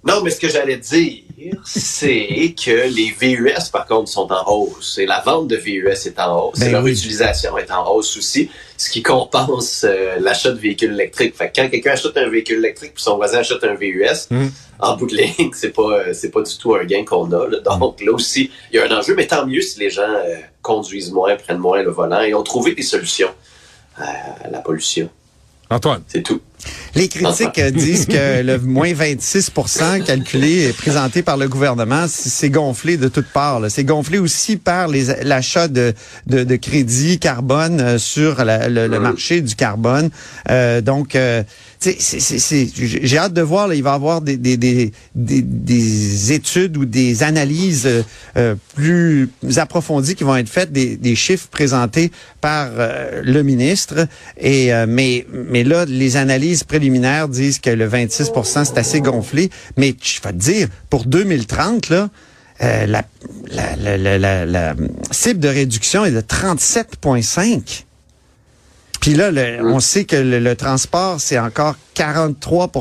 Non, 0.06 0.22
mais 0.24 0.32
ce 0.32 0.40
que 0.40 0.50
j'allais 0.50 0.78
dire, 0.78 1.24
c'est 1.66 2.54
que 2.64 2.88
les 2.88 3.12
VUS, 3.20 3.70
par 3.72 3.86
contre, 3.86 4.10
sont 4.10 4.32
en 4.32 4.44
hausse. 4.52 4.98
Et 4.98 5.06
la 5.06 5.22
vente 5.22 5.48
de 5.48 5.56
VUS 5.56 5.88
est 6.06 6.20
en 6.20 6.48
hausse. 6.50 6.60
Ben 6.60 6.68
et 6.70 6.72
leur 6.72 6.84
oui. 6.84 6.92
utilisation 6.92 7.58
est 7.58 7.72
en 7.72 7.90
hausse 7.92 8.18
aussi, 8.18 8.50
ce 8.78 8.90
qui 8.90 9.02
compense 9.02 9.84
euh, 9.88 10.18
l'achat 10.20 10.52
de 10.52 10.60
véhicules 10.60 10.92
électriques. 10.94 11.36
Fait 11.36 11.52
que 11.52 11.62
quand 11.62 11.70
quelqu'un 11.70 11.92
achète 11.92 12.18
un 12.18 12.30
véhicule 12.30 12.60
électrique 12.60 12.94
puis 12.96 13.04
son 13.04 13.16
voisin 13.18 13.40
achète 13.40 13.64
un 13.64 13.76
VUS, 13.76 14.28
Mm. 14.30 14.48
en 14.80 14.98
bout 14.98 15.08
de 15.08 15.16
ligne, 15.16 15.52
c'est 15.54 15.72
pas, 15.74 15.82
euh, 16.00 16.14
c'est 16.14 16.30
pas 16.32 16.42
du 16.42 16.58
tout 16.58 16.76
un 16.76 16.84
gain 16.86 17.04
qu'on 17.06 17.32
a. 17.32 17.48
là. 17.48 17.60
Donc 17.60 18.02
là 18.02 18.12
aussi, 18.12 18.52
il 18.72 18.76
y 18.78 18.80
a 18.80 18.86
un 18.86 18.98
enjeu, 19.00 19.16
mais 19.16 19.28
tant 19.28 19.46
mieux 19.46 19.62
si 19.62 19.80
les 19.80 19.90
gens 19.90 20.02
euh, 20.04 20.36
conduisent 20.62 21.12
moins, 21.12 21.36
prennent 21.36 21.58
moins 21.58 21.82
le 21.84 21.92
volant 21.92 22.22
et 22.22 22.34
ont 22.34 22.44
trouvé 22.44 22.74
des 22.76 22.84
solutions 22.84 23.30
à 23.98 24.50
la 24.50 24.60
pollution. 24.60 25.10
Antoine. 25.70 26.04
C'est 26.08 26.24
tout. 26.24 26.42
Les 26.96 27.08
critiques 27.08 27.60
disent 27.74 28.06
que 28.06 28.42
le 28.44 28.58
moins 28.60 28.92
26% 28.94 30.04
calculé 30.04 30.70
et 30.70 30.74
présenté 30.74 31.22
par 31.22 31.38
le 31.38 31.48
gouvernement, 31.48 32.06
c'est 32.08 32.50
gonflé 32.50 32.98
de 32.98 33.08
toutes 33.08 33.28
parts. 33.28 33.62
C'est 33.70 33.84
gonflé 33.84 34.20
aussi 34.20 34.58
par 34.58 34.88
l'achat 35.24 35.68
de, 35.68 35.94
de, 36.28 36.44
de 36.44 36.56
crédits 36.56 37.20
carbone 37.20 37.80
euh, 37.82 37.98
sur 37.98 38.44
la- 38.44 38.70
le, 38.70 38.88
le 38.88 39.00
marché 39.00 39.42
du 39.42 39.56
carbone. 39.56 40.10
Euh, 40.50 40.82
donc, 40.82 41.16
euh, 41.16 41.44
j'ai 41.82 43.18
hâte 43.18 43.34
de 43.34 43.42
voir. 43.42 43.68
Là, 43.68 43.76
il 43.76 43.84
va 43.84 43.92
y 43.92 43.96
avoir 43.96 44.22
des, 44.22 44.38
des, 44.38 44.58
des, 44.58 44.92
des, 45.16 45.42
des 45.42 46.32
études 46.34 46.78
ou 46.78 46.86
des 46.86 47.24
analyses 47.24 47.86
euh, 47.86 48.04
euh, 48.38 48.56
plus 48.76 49.30
approfondies 49.58 50.16
qui 50.16 50.24
vont 50.24 50.36
être 50.36 50.50
faites, 50.50 50.72
des, 50.72 50.96
des 50.96 51.16
chiffres 51.16 51.48
présentés 51.50 52.12
par 52.42 52.70
le 53.24 53.42
ministre. 53.42 54.08
Et 54.40 54.72
mais 54.88 55.26
mais 55.32 55.64
là, 55.64 55.86
les 55.86 56.18
analyses 56.18 56.53
préliminaires 56.62 57.28
disent 57.30 57.60
que 57.60 57.70
le 57.70 57.88
26% 57.90 58.66
c'est 58.66 58.78
assez 58.78 59.02
gonflé. 59.02 59.50
Mais 59.78 59.96
je 60.02 60.22
vais 60.22 60.32
te 60.34 60.38
dire, 60.38 60.68
pour 60.90 61.06
2030, 61.06 61.90
là, 61.90 62.10
euh, 62.62 62.86
la, 62.86 63.04
la, 63.52 63.76
la, 63.78 63.98
la, 63.98 64.18
la- 64.20 64.46
la 64.46 64.76
cible 65.12 65.40
de 65.40 65.48
réduction 65.48 66.06
est 66.06 66.12
de 66.12 66.22
37,5. 66.22 67.86
Puis 69.02 69.14
là, 69.16 69.32
le- 69.32 69.66
on 69.66 69.80
sait 69.80 70.06
que 70.06 70.16
le, 70.16 70.40
le 70.40 70.56
transport, 70.56 71.20
c'est 71.20 71.40
encore 71.40 71.76
43 71.94 72.72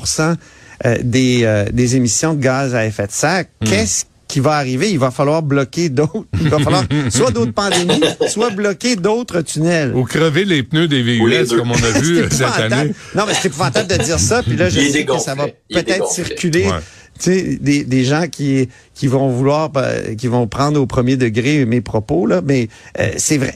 euh, 0.85 0.99
des, 1.03 1.41
euh, 1.45 1.65
des 1.73 1.97
émissions 1.97 2.35
de 2.35 2.41
gaz 2.41 2.75
à 2.75 2.85
effet 2.87 3.07
de 3.07 3.13
serre. 3.13 3.45
Qu'est-ce 3.65 4.05
qui 4.33 4.41
va 4.41 4.53
arriver? 4.53 4.91
Il 4.91 4.99
va 4.99 5.11
falloir 5.11 5.43
bloquer 5.43 5.91
d'autres. 5.91 6.25
Il 6.41 6.49
va 6.49 6.59
falloir 6.59 6.85
soit 7.11 7.31
d'autres 7.33 7.53
pandémies, 7.53 8.01
soit 8.29 8.49
bloquer 8.49 8.97
d'autres 8.97 9.43
tunnels. 9.43 9.93
Ou 9.95 10.05
crever 10.05 10.47
les 10.47 10.63
pneus 10.63 10.89
des 10.89 11.03
VUS, 11.03 11.49
comme 11.55 11.71
on 11.71 11.75
a 11.75 11.91
vu 12.01 12.25
cette 12.31 12.43
année? 12.43 12.93
Non, 13.15 13.25
mais 13.27 13.35
c'est 13.35 13.49
épouvantable 13.49 13.89
de 13.91 14.03
dire 14.03 14.19
ça. 14.19 14.43
Puis 14.43 14.57
là, 14.57 14.71
je 14.71 14.81
Il 14.81 14.91
sais 14.91 15.05
que 15.05 15.19
ça 15.19 15.35
va 15.35 15.49
peut-être 15.71 16.07
circuler. 16.09 16.65
Ouais. 16.65 16.79
Tu 17.19 17.25
sais, 17.25 17.59
des, 17.61 17.85
des 17.85 18.05
gens 18.05 18.27
qui 18.27 18.71
qui 18.95 19.07
vont 19.07 19.29
vouloir, 19.29 19.71
euh, 19.77 20.15
qui 20.15 20.29
vont 20.29 20.47
prendre 20.47 20.81
au 20.81 20.87
premier 20.87 21.19
degré 21.19 21.67
mes 21.67 21.83
propos 21.83 22.27
là, 22.27 22.41
mais 22.43 22.69
euh, 22.99 23.11
c'est 23.19 23.37
vrai. 23.37 23.55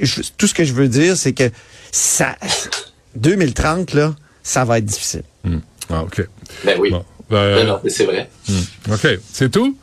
je- 0.00 0.22
tout 0.38 0.46
ce 0.46 0.54
que 0.54 0.64
je 0.64 0.72
veux 0.72 0.88
dire, 0.88 1.18
c'est 1.18 1.34
que 1.34 1.50
ça, 1.92 2.34
2030, 3.16 3.92
là, 3.92 4.14
ça 4.42 4.64
va 4.64 4.78
être 4.78 4.86
difficile. 4.86 5.22
Ah, 5.90 6.02
OK. 6.02 6.26
Ben 6.64 6.78
oui. 6.80 6.90
Bon. 6.90 7.04
Ben, 7.30 7.56
Non, 7.64 7.72
non, 7.74 7.80
mais 7.84 7.90
c'est 7.90 8.04
vrai. 8.04 8.28
OK. 8.90 9.06
C'est 9.32 9.50
tout? 9.50 9.76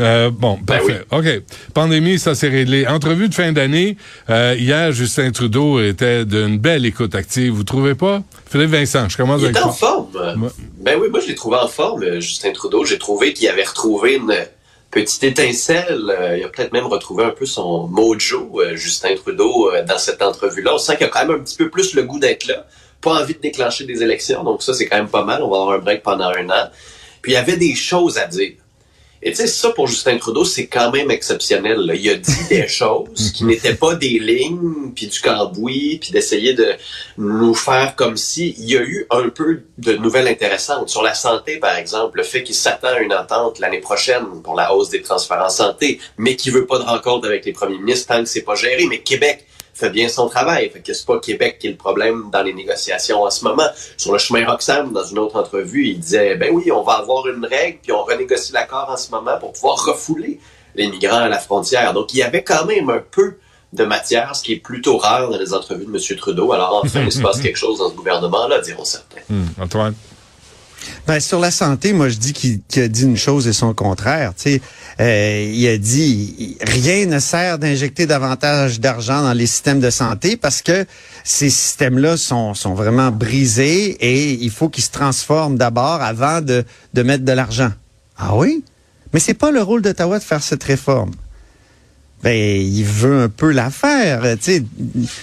Euh, 0.00 0.30
bon, 0.30 0.58
Ben 0.62 0.78
parfait. 0.78 1.04
OK. 1.10 1.42
Pandémie, 1.74 2.18
ça 2.18 2.34
s'est 2.34 2.48
réglé. 2.48 2.86
Entrevue 2.86 3.28
de 3.28 3.34
fin 3.34 3.52
d'année. 3.52 3.96
Euh, 4.30 4.54
hier, 4.58 4.92
Justin 4.92 5.30
Trudeau 5.32 5.80
était 5.80 6.24
d'une 6.24 6.58
belle 6.58 6.86
écoute 6.86 7.14
active. 7.14 7.52
Vous 7.52 7.64
trouvez 7.64 7.94
pas? 7.94 8.22
Philippe 8.50 8.70
Vincent, 8.70 9.08
je 9.08 9.16
commence 9.16 9.40
Il 9.40 9.46
avec 9.46 9.56
était 9.56 9.64
en 9.64 9.72
forme. 9.72 10.06
Ben 10.80 10.96
oui, 11.00 11.08
moi, 11.10 11.20
je 11.20 11.28
l'ai 11.28 11.34
trouvé 11.34 11.56
en 11.56 11.68
forme, 11.68 12.02
euh, 12.04 12.20
Justin 12.20 12.52
Trudeau. 12.52 12.84
J'ai 12.84 12.98
trouvé 12.98 13.32
qu'il 13.32 13.48
avait 13.48 13.64
retrouvé 13.64 14.14
une 14.14 14.34
petite 14.90 15.24
étincelle. 15.24 16.04
Euh, 16.08 16.38
Il 16.38 16.44
a 16.44 16.48
peut-être 16.48 16.72
même 16.72 16.86
retrouvé 16.86 17.24
un 17.24 17.30
peu 17.30 17.46
son 17.46 17.86
mojo, 17.88 18.60
euh, 18.60 18.76
Justin 18.76 19.14
Trudeau, 19.16 19.70
euh, 19.72 19.84
dans 19.84 19.98
cette 19.98 20.22
entrevue-là. 20.22 20.74
On 20.74 20.78
sent 20.78 20.96
qu'il 20.96 21.06
a 21.06 21.08
quand 21.08 21.26
même 21.26 21.36
un 21.36 21.40
petit 21.40 21.56
peu 21.56 21.70
plus 21.70 21.94
le 21.94 22.04
goût 22.04 22.18
d'être 22.18 22.46
là. 22.46 22.66
Pas 23.00 23.20
envie 23.20 23.34
de 23.34 23.40
déclencher 23.40 23.84
des 23.84 24.02
élections. 24.02 24.42
Donc 24.44 24.62
ça, 24.62 24.74
c'est 24.74 24.86
quand 24.86 24.96
même 24.96 25.08
pas 25.08 25.24
mal. 25.24 25.42
On 25.42 25.50
va 25.50 25.58
avoir 25.58 25.72
un 25.72 25.78
break 25.78 26.02
pendant 26.02 26.28
un 26.30 26.48
an. 26.50 26.70
Puis 27.22 27.32
il 27.32 27.34
y 27.34 27.38
avait 27.38 27.56
des 27.56 27.74
choses 27.74 28.18
à 28.18 28.26
dire. 28.26 28.52
Et 29.22 29.30
tu 29.30 29.36
sais, 29.36 29.46
ça 29.48 29.70
pour 29.70 29.86
Justin 29.88 30.16
Trudeau, 30.18 30.44
c'est 30.44 30.66
quand 30.66 30.92
même 30.92 31.10
exceptionnel. 31.10 31.78
là. 31.78 31.94
Il 31.94 32.08
a 32.08 32.14
dit 32.14 32.48
des 32.48 32.68
choses 32.68 33.32
qui 33.32 33.44
n'étaient 33.44 33.74
pas 33.74 33.94
des 33.94 34.18
lignes, 34.18 34.92
puis 34.94 35.08
du 35.08 35.20
cambouis, 35.20 35.98
puis 36.00 36.12
d'essayer 36.12 36.54
de 36.54 36.74
nous 37.16 37.54
faire 37.54 37.96
comme 37.96 38.16
si 38.16 38.54
il 38.58 38.70
y 38.70 38.76
a 38.76 38.82
eu 38.82 39.06
un 39.10 39.28
peu 39.28 39.62
de 39.78 39.94
nouvelles 39.96 40.28
intéressantes 40.28 40.88
sur 40.88 41.02
la 41.02 41.14
santé, 41.14 41.56
par 41.58 41.76
exemple, 41.76 42.18
le 42.18 42.22
fait 42.22 42.42
qu'il 42.42 42.54
s'attend 42.54 42.88
à 42.88 43.00
une 43.00 43.12
entente 43.12 43.58
l'année 43.58 43.80
prochaine 43.80 44.24
pour 44.44 44.54
la 44.54 44.72
hausse 44.72 44.90
des 44.90 45.02
transferts 45.02 45.42
en 45.44 45.50
santé, 45.50 45.98
mais 46.16 46.36
qu'il 46.36 46.52
veut 46.52 46.66
pas 46.66 46.78
de 46.78 46.84
rencontre 46.84 47.26
avec 47.26 47.44
les 47.44 47.52
premiers 47.52 47.78
ministres 47.78 48.14
tant 48.14 48.22
que 48.22 48.28
c'est 48.28 48.42
pas 48.42 48.54
géré. 48.54 48.86
Mais 48.88 49.00
Québec 49.00 49.47
fait 49.78 49.90
bien 49.90 50.08
son 50.08 50.28
travail. 50.28 50.70
Fait 50.70 50.80
que 50.80 50.92
c'est 50.92 51.06
pas 51.06 51.18
Québec 51.20 51.58
qui 51.60 51.68
est 51.68 51.70
le 51.70 51.76
problème 51.76 52.30
dans 52.32 52.42
les 52.42 52.52
négociations 52.52 53.22
en 53.22 53.30
ce 53.30 53.44
moment. 53.44 53.68
Sur 53.96 54.12
le 54.12 54.18
chemin 54.18 54.44
Roxham, 54.44 54.92
dans 54.92 55.04
une 55.04 55.18
autre 55.18 55.36
entrevue, 55.36 55.86
il 55.86 56.00
disait, 56.00 56.34
ben 56.34 56.50
oui, 56.52 56.72
on 56.72 56.82
va 56.82 56.94
avoir 56.94 57.26
une 57.28 57.44
règle, 57.44 57.78
puis 57.82 57.92
on 57.92 58.02
renégocie 58.02 58.52
l'accord 58.52 58.88
en 58.90 58.96
ce 58.96 59.10
moment 59.10 59.38
pour 59.38 59.52
pouvoir 59.52 59.84
refouler 59.84 60.40
les 60.74 60.88
migrants 60.88 61.18
à 61.18 61.28
la 61.28 61.38
frontière. 61.38 61.92
Donc, 61.94 62.12
il 62.12 62.18
y 62.18 62.22
avait 62.22 62.42
quand 62.42 62.64
même 62.64 62.90
un 62.90 63.02
peu 63.10 63.36
de 63.72 63.84
matière, 63.84 64.34
ce 64.34 64.42
qui 64.42 64.54
est 64.54 64.60
plutôt 64.60 64.96
rare 64.96 65.28
dans 65.30 65.38
les 65.38 65.52
entrevues 65.52 65.86
de 65.86 65.94
M. 65.94 66.16
Trudeau. 66.16 66.52
Alors, 66.52 66.80
enfin, 66.84 67.02
il 67.04 67.12
se 67.12 67.20
passe 67.20 67.40
quelque 67.42 67.58
chose 67.58 67.78
dans 67.78 67.90
ce 67.90 67.94
gouvernement-là, 67.94 68.60
diront 68.60 68.84
certains. 68.84 69.20
Hum, 69.30 69.46
Antoine? 69.60 69.94
Ben, 71.08 71.20
sur 71.20 71.40
la 71.40 71.50
santé, 71.50 71.94
moi, 71.94 72.10
je 72.10 72.18
dis 72.18 72.34
qu'il 72.34 72.60
a 72.82 72.86
dit 72.86 73.04
une 73.04 73.16
chose 73.16 73.48
et 73.48 73.54
son 73.54 73.72
contraire. 73.72 74.34
Tu 74.36 74.42
sais, 74.42 74.62
euh, 75.00 75.50
il 75.54 75.66
a 75.66 75.78
dit 75.78 76.58
rien 76.60 77.06
ne 77.06 77.18
sert 77.18 77.58
d'injecter 77.58 78.04
davantage 78.04 78.78
d'argent 78.78 79.22
dans 79.22 79.32
les 79.32 79.46
systèmes 79.46 79.80
de 79.80 79.88
santé 79.88 80.36
parce 80.36 80.60
que 80.60 80.84
ces 81.24 81.48
systèmes-là 81.48 82.18
sont, 82.18 82.52
sont 82.52 82.74
vraiment 82.74 83.10
brisés 83.10 83.96
et 84.00 84.32
il 84.34 84.50
faut 84.50 84.68
qu'ils 84.68 84.84
se 84.84 84.90
transforment 84.90 85.56
d'abord 85.56 86.02
avant 86.02 86.42
de, 86.42 86.62
de 86.92 87.02
mettre 87.02 87.24
de 87.24 87.32
l'argent. 87.32 87.72
Ah 88.18 88.36
oui? 88.36 88.62
Mais 89.14 89.20
c'est 89.20 89.32
pas 89.32 89.50
le 89.50 89.62
rôle 89.62 89.80
d'Ottawa 89.80 90.18
de 90.18 90.24
faire 90.24 90.42
cette 90.42 90.64
réforme. 90.64 91.12
Ben, 92.22 92.34
il 92.36 92.82
veut 92.84 93.22
un 93.22 93.28
peu 93.28 93.52
la 93.52 93.70
faire. 93.70 94.22
Tu 94.22 94.36
sais, 94.40 94.62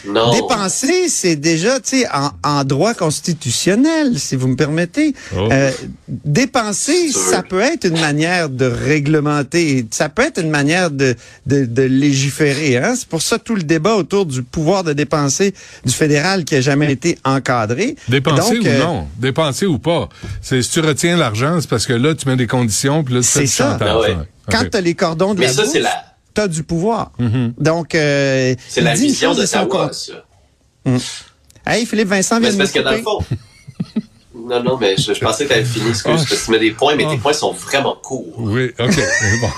Non. 0.07 0.31
Dépenser, 0.33 1.09
c'est 1.09 1.35
déjà, 1.35 1.79
tu 1.81 1.99
sais, 1.99 2.07
en, 2.13 2.31
en 2.43 2.63
droit 2.63 2.93
constitutionnel, 2.93 4.17
si 4.17 4.35
vous 4.37 4.47
me 4.47 4.55
permettez. 4.55 5.13
Oh. 5.35 5.49
Euh, 5.51 5.71
dépenser, 6.07 7.11
ça 7.11 7.43
peut 7.43 7.59
être 7.59 7.85
une 7.85 7.99
manière 7.99 8.49
de 8.49 8.65
réglementer, 8.65 9.85
ça 9.91 10.09
peut 10.09 10.21
être 10.23 10.41
une 10.41 10.49
manière 10.49 10.89
de, 10.91 11.15
de, 11.45 11.65
de 11.65 11.81
légiférer. 11.81 12.77
Hein? 12.77 12.93
C'est 12.97 13.07
pour 13.07 13.21
ça 13.21 13.39
tout 13.39 13.55
le 13.55 13.63
débat 13.63 13.95
autour 13.95 14.25
du 14.25 14.41
pouvoir 14.43 14.83
de 14.83 14.93
dépenser 14.93 15.53
du 15.85 15.91
fédéral 15.93 16.45
qui 16.45 16.55
a 16.55 16.61
jamais 16.61 16.91
été 16.91 17.17
encadré. 17.23 17.95
Dépenser 18.07 18.55
Donc, 18.55 18.63
ou 18.63 18.67
euh, 18.67 18.79
non? 18.79 19.07
Dépenser 19.17 19.65
ou 19.65 19.79
pas? 19.79 20.09
C'est 20.41 20.61
si 20.61 20.69
tu 20.71 20.79
retiens 20.79 21.17
l'argent, 21.17 21.59
c'est 21.59 21.69
parce 21.69 21.85
que 21.85 21.93
là, 21.93 22.15
tu 22.15 22.27
mets 22.29 22.37
des 22.37 22.47
conditions, 22.47 23.03
puis 23.03 23.15
là, 23.15 23.19
tu 23.21 23.27
fais 23.27 23.47
ça. 23.47 23.77
Ah 23.81 23.99
ouais. 23.99 24.15
Quand 24.49 24.63
tu 24.71 24.77
as 24.77 24.81
les 24.81 24.93
cordons 24.93 25.33
de 25.33 25.39
Mais 25.39 25.47
la 25.47 25.53
ça, 25.53 25.61
bourse, 25.63 25.73
c'est 25.73 25.79
la, 25.81 25.91
t'as 26.35 26.47
du 26.47 26.61
pouvoir. 26.63 27.11
Mm-hmm. 27.19 27.53
Donc, 27.57 27.95
euh, 27.95 28.53
c'est 28.67 28.81
la 28.81 28.93
vision 28.93 29.33
son 29.33 29.39
d'Ottawa, 29.41 29.65
contraire. 29.89 29.93
ça. 29.95 31.71
Hey, 31.71 31.85
Philippe 31.87 32.09
Vincent 32.09 32.39
vient 32.39 32.51
c'est 32.51 32.57
de 32.57 32.61
parce 32.61 32.75
me 32.75 32.79
que 32.79 32.83
dans 32.85 32.91
le 32.91 33.01
fond. 33.01 33.19
Non, 34.37 34.61
non, 34.61 34.77
mais 34.77 34.95
je, 34.97 35.13
je 35.13 35.19
pensais 35.21 35.45
que 35.45 35.49
tu 35.53 35.55
avais 35.55 35.65
fini, 35.65 35.89
excuse, 35.89 36.03
Ah. 36.13 36.17
parce 36.17 36.25
que 36.41 36.45
tu 36.45 36.51
mets 36.51 36.59
des 36.59 36.71
points, 36.71 36.95
mais 36.95 37.05
Ah. 37.07 37.11
tes 37.13 37.17
points 37.17 37.33
sont 37.33 37.51
vraiment 37.53 37.95
courts. 37.95 38.33
Oui, 38.37 38.65
OK. 38.77 38.95
mais 38.95 39.37
bon. 39.41 39.49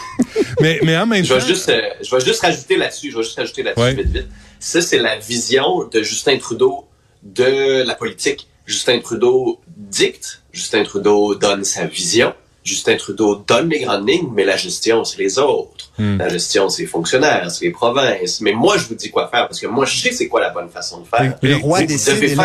mais, 0.62 0.80
mais 0.84 0.96
en 0.98 1.06
même 1.08 1.26
Je 1.26 1.34
temps... 1.34 1.40
vais 1.40 1.46
juste, 1.46 1.68
euh, 1.68 1.82
je 2.02 2.16
vais 2.16 2.24
juste 2.24 2.40
rajouter 2.42 2.78
là-dessus, 2.78 3.12
je 3.12 3.18
vais 3.18 3.24
juste 3.24 3.36
rajouter 3.38 3.64
là-dessus 3.64 3.82
Ouais. 3.84 3.96
vite, 3.96 4.08
vite. 4.14 4.28
Ça, 4.60 4.82
c'est 4.82 5.00
la 5.00 5.18
vision 5.18 5.84
de 5.92 6.04
Justin 6.04 6.38
Trudeau 6.38 6.86
de 7.24 7.84
la 7.86 7.96
politique. 7.96 8.48
Justin 8.66 9.00
Trudeau 9.00 9.60
dicte, 9.76 10.44
Justin 10.54 10.84
Trudeau 10.84 11.36
donne 11.36 11.66
sa 11.66 11.86
vision, 11.86 12.34
Justin 12.68 12.98
Trudeau 12.98 13.44
donne 13.48 13.70
les 13.70 13.80
grandes 13.80 14.08
lignes, 14.08 14.30
mais 14.34 14.44
la 14.44 14.58
gestion, 14.58 15.06
c'est 15.06 15.20
les 15.20 15.40
autres. 15.40 15.90
Hmm. 15.98 16.18
La 16.18 16.28
gestion, 16.28 16.68
c'est 16.70 16.84
les 16.84 16.88
fonctionnaires, 16.88 17.50
c'est 17.50 17.66
les 17.66 17.72
provinces. 17.72 18.42
Mais 18.42 18.52
moi, 18.52 18.78
je 18.78 18.86
vous 18.88 18.96
dis 18.96 19.10
quoi 19.10 19.30
faire, 19.30 19.48
parce 19.48 19.60
que 19.60 19.68
moi, 19.68 19.86
je 19.86 19.98
sais 19.98 20.12
c'est 20.12 20.28
quoi 20.28 20.42
la 20.42 20.50
bonne 20.50 20.70
façon 20.70 21.00
de 21.00 21.08
faire. 21.08 21.36
Le 21.42 21.56
roi 21.56 21.84
décide 21.84 22.24
et. 22.24 22.36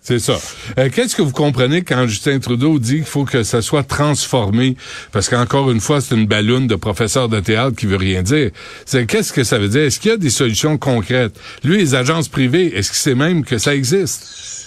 C'est 0.00 0.18
ça. 0.18 0.38
Euh, 0.78 0.88
Qu'est-ce 0.92 1.14
que 1.14 1.22
vous 1.22 1.32
comprenez 1.32 1.82
quand 1.82 2.06
Justin 2.06 2.38
Trudeau 2.38 2.78
dit 2.78 2.96
qu'il 2.96 3.04
faut 3.04 3.24
que 3.24 3.42
ça 3.42 3.60
soit 3.60 3.84
transformé? 3.84 4.76
Parce 5.12 5.28
qu'encore 5.28 5.70
une 5.70 5.80
fois, 5.80 6.00
c'est 6.00 6.14
une 6.14 6.26
balloune 6.26 6.66
de 6.66 6.76
professeur 6.76 7.28
de 7.28 7.40
théâtre 7.40 7.76
qui 7.76 7.86
veut 7.86 7.96
rien 7.96 8.22
dire. 8.22 8.50
C'est 8.86 9.06
Qu'est-ce 9.06 9.32
que 9.32 9.44
ça 9.44 9.58
veut 9.58 9.68
dire? 9.68 9.82
Est-ce 9.82 10.00
qu'il 10.00 10.10
y 10.10 10.14
a 10.14 10.16
des 10.16 10.30
solutions 10.30 10.78
concrètes? 10.78 11.38
Lui, 11.62 11.78
les 11.78 11.94
agences 11.94 12.28
privées, 12.28 12.74
est-ce 12.74 12.88
qu'il 12.88 12.98
sait 12.98 13.14
même 13.14 13.44
que 13.44 13.58
ça 13.58 13.74
existe? 13.74 14.59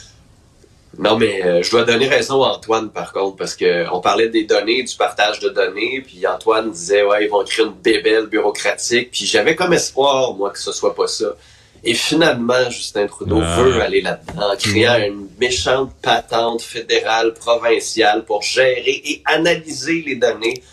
Non, 0.99 1.17
mais 1.17 1.43
euh, 1.43 1.63
je 1.63 1.71
dois 1.71 1.83
donner 1.83 2.07
raison 2.07 2.43
à 2.43 2.49
Antoine, 2.49 2.89
par 2.89 3.13
contre, 3.13 3.35
parce 3.35 3.55
que 3.55 3.85
on 3.91 3.99
parlait 3.99 4.29
des 4.29 4.43
données, 4.43 4.83
du 4.83 4.95
partage 4.95 5.39
de 5.39 5.49
données, 5.49 6.03
puis 6.05 6.25
Antoine 6.27 6.71
disait, 6.71 7.03
ouais, 7.03 7.25
ils 7.25 7.29
vont 7.29 7.43
créer 7.43 7.65
une 7.65 7.73
bébelle 7.73 8.27
bureaucratique, 8.27 9.09
puis 9.11 9.25
j'avais 9.25 9.55
comme 9.55 9.73
espoir, 9.73 10.35
moi, 10.35 10.51
que 10.51 10.59
ce 10.59 10.71
soit 10.71 10.93
pas 10.95 11.07
ça. 11.07 11.35
Et 11.83 11.95
finalement, 11.95 12.69
Justin 12.69 13.07
Trudeau 13.07 13.41
Ah. 13.43 13.61
veut 13.61 13.81
aller 13.81 14.01
là-dedans, 14.01 14.53
en 14.53 14.55
créant 14.55 14.97
une 14.99 15.27
méchante 15.39 15.91
patente 16.01 16.61
fédérale, 16.61 17.33
provinciale 17.33 18.23
pour 18.23 18.41
gérer 18.41 19.01
et 19.03 19.21
analyser 19.25 20.03
les 20.05 20.15
données. 20.15 20.63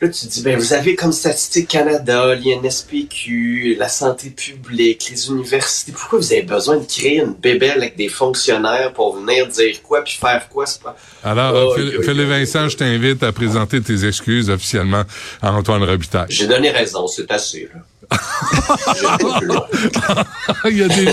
Là, 0.00 0.08
tu 0.08 0.26
te 0.26 0.30
dis, 0.32 0.42
ben, 0.42 0.58
vous 0.58 0.74
avez 0.74 0.94
comme 0.94 1.10
Statistique 1.12 1.68
Canada, 1.68 2.34
l'INSPQ, 2.34 3.76
la 3.78 3.88
santé 3.88 4.28
publique, 4.30 5.08
les 5.10 5.28
universités. 5.28 5.92
Pourquoi 5.92 6.18
vous 6.18 6.32
avez 6.32 6.42
besoin 6.42 6.76
de 6.76 6.84
créer 6.84 7.16
une 7.20 7.32
bébelle 7.32 7.78
avec 7.78 7.96
des 7.96 8.08
fonctionnaires 8.08 8.92
pour 8.92 9.16
venir 9.16 9.46
dire 9.46 9.82
quoi 9.82 10.02
puis 10.04 10.18
faire 10.20 10.48
quoi? 10.50 10.66
C'est 10.66 10.82
pas... 10.82 10.96
Alors, 11.24 11.54
Oh, 11.70 11.74
Phil- 11.76 11.94
oui, 11.98 12.04
Philippe. 12.04 12.28
Vincent, 12.28 12.68
je 12.68 12.76
t'invite 12.76 13.22
à 13.22 13.32
présenter 13.32 13.80
tes 13.80 14.04
excuses 14.06 14.50
officiellement 14.50 15.04
à 15.40 15.52
Antoine 15.52 15.82
Robitaille. 15.82 16.26
J'ai 16.28 16.46
donné 16.46 16.70
raison, 16.70 17.06
c'est 17.06 17.30
assez, 17.30 17.70
là. 17.72 17.80
Il 20.68 20.78
y 20.78 20.82
a 20.82 20.88
des... 20.88 21.04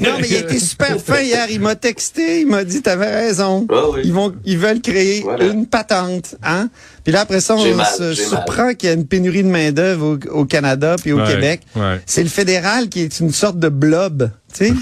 Non, 0.00 0.16
mais 0.20 0.28
il 0.28 0.36
a 0.36 0.40
été 0.40 0.58
super 0.58 0.98
fin 1.00 1.20
hier. 1.20 1.46
Il 1.50 1.60
m'a 1.60 1.74
texté, 1.74 2.40
il 2.42 2.46
m'a 2.46 2.64
dit, 2.64 2.82
t'avais 2.82 3.14
raison. 3.14 3.66
Oui. 3.70 4.00
Ils 4.04 4.12
vont, 4.12 4.32
ils 4.44 4.58
veulent 4.58 4.80
créer 4.80 5.22
Voilà. 5.22 5.44
une 5.46 5.66
patente, 5.66 6.36
hein. 6.42 6.68
Puis 7.04 7.12
là, 7.12 7.22
après 7.22 7.40
ça, 7.40 7.56
on 7.56 7.74
mal, 7.74 7.86
se 7.98 8.14
surprend 8.14 8.74
qu'il 8.74 8.88
y 8.88 8.92
a 8.92 8.94
une 8.94 9.06
pénurie 9.06 9.42
de 9.42 9.48
main 9.48 9.72
d'œuvre 9.72 10.18
au, 10.30 10.40
au 10.40 10.44
Canada 10.44 10.94
puis 11.00 11.12
au 11.12 11.18
Ouais, 11.18 11.26
Québec. 11.26 11.62
ouais. 11.74 12.00
C'est 12.06 12.22
le 12.22 12.28
fédéral 12.28 12.88
qui 12.88 13.00
est 13.00 13.18
une 13.20 13.32
sorte 13.32 13.58
de 13.58 13.68
blob, 13.68 14.30
tu 14.58 14.66
sais? 14.66 14.74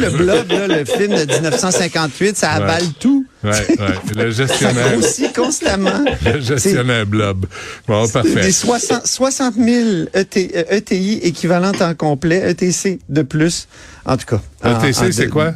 le 0.00 0.10
blob, 0.16 0.50
là, 0.50 0.66
le 0.68 0.84
film 0.84 1.14
de 1.14 1.24
1958, 1.32 2.36
ça 2.36 2.50
avale 2.52 2.84
tout. 2.98 3.26
Ouais, 3.44 3.50
ouais. 3.50 3.86
Le 4.16 4.32
Ça 4.32 4.46
gestionnaire, 4.46 4.92
grossit 4.98 5.34
constamment. 5.36 6.04
le 6.24 6.40
gestionnaire 6.40 7.06
blob. 7.06 7.46
Bon, 7.86 8.08
parfait. 8.08 8.40
Des 8.40 8.52
60, 8.52 9.06
60 9.06 9.54
000 9.54 9.66
ET, 10.14 10.50
euh, 10.56 10.64
ETI 10.70 11.20
équivalent 11.22 11.72
en 11.80 11.94
complet, 11.94 12.50
ETC 12.50 12.98
de 13.08 13.22
plus, 13.22 13.68
en 14.04 14.16
tout 14.16 14.26
cas. 14.26 14.40
En- 14.64 14.80
ETC, 14.82 15.12
c'est 15.12 15.26
de- 15.26 15.30
quoi? 15.30 15.54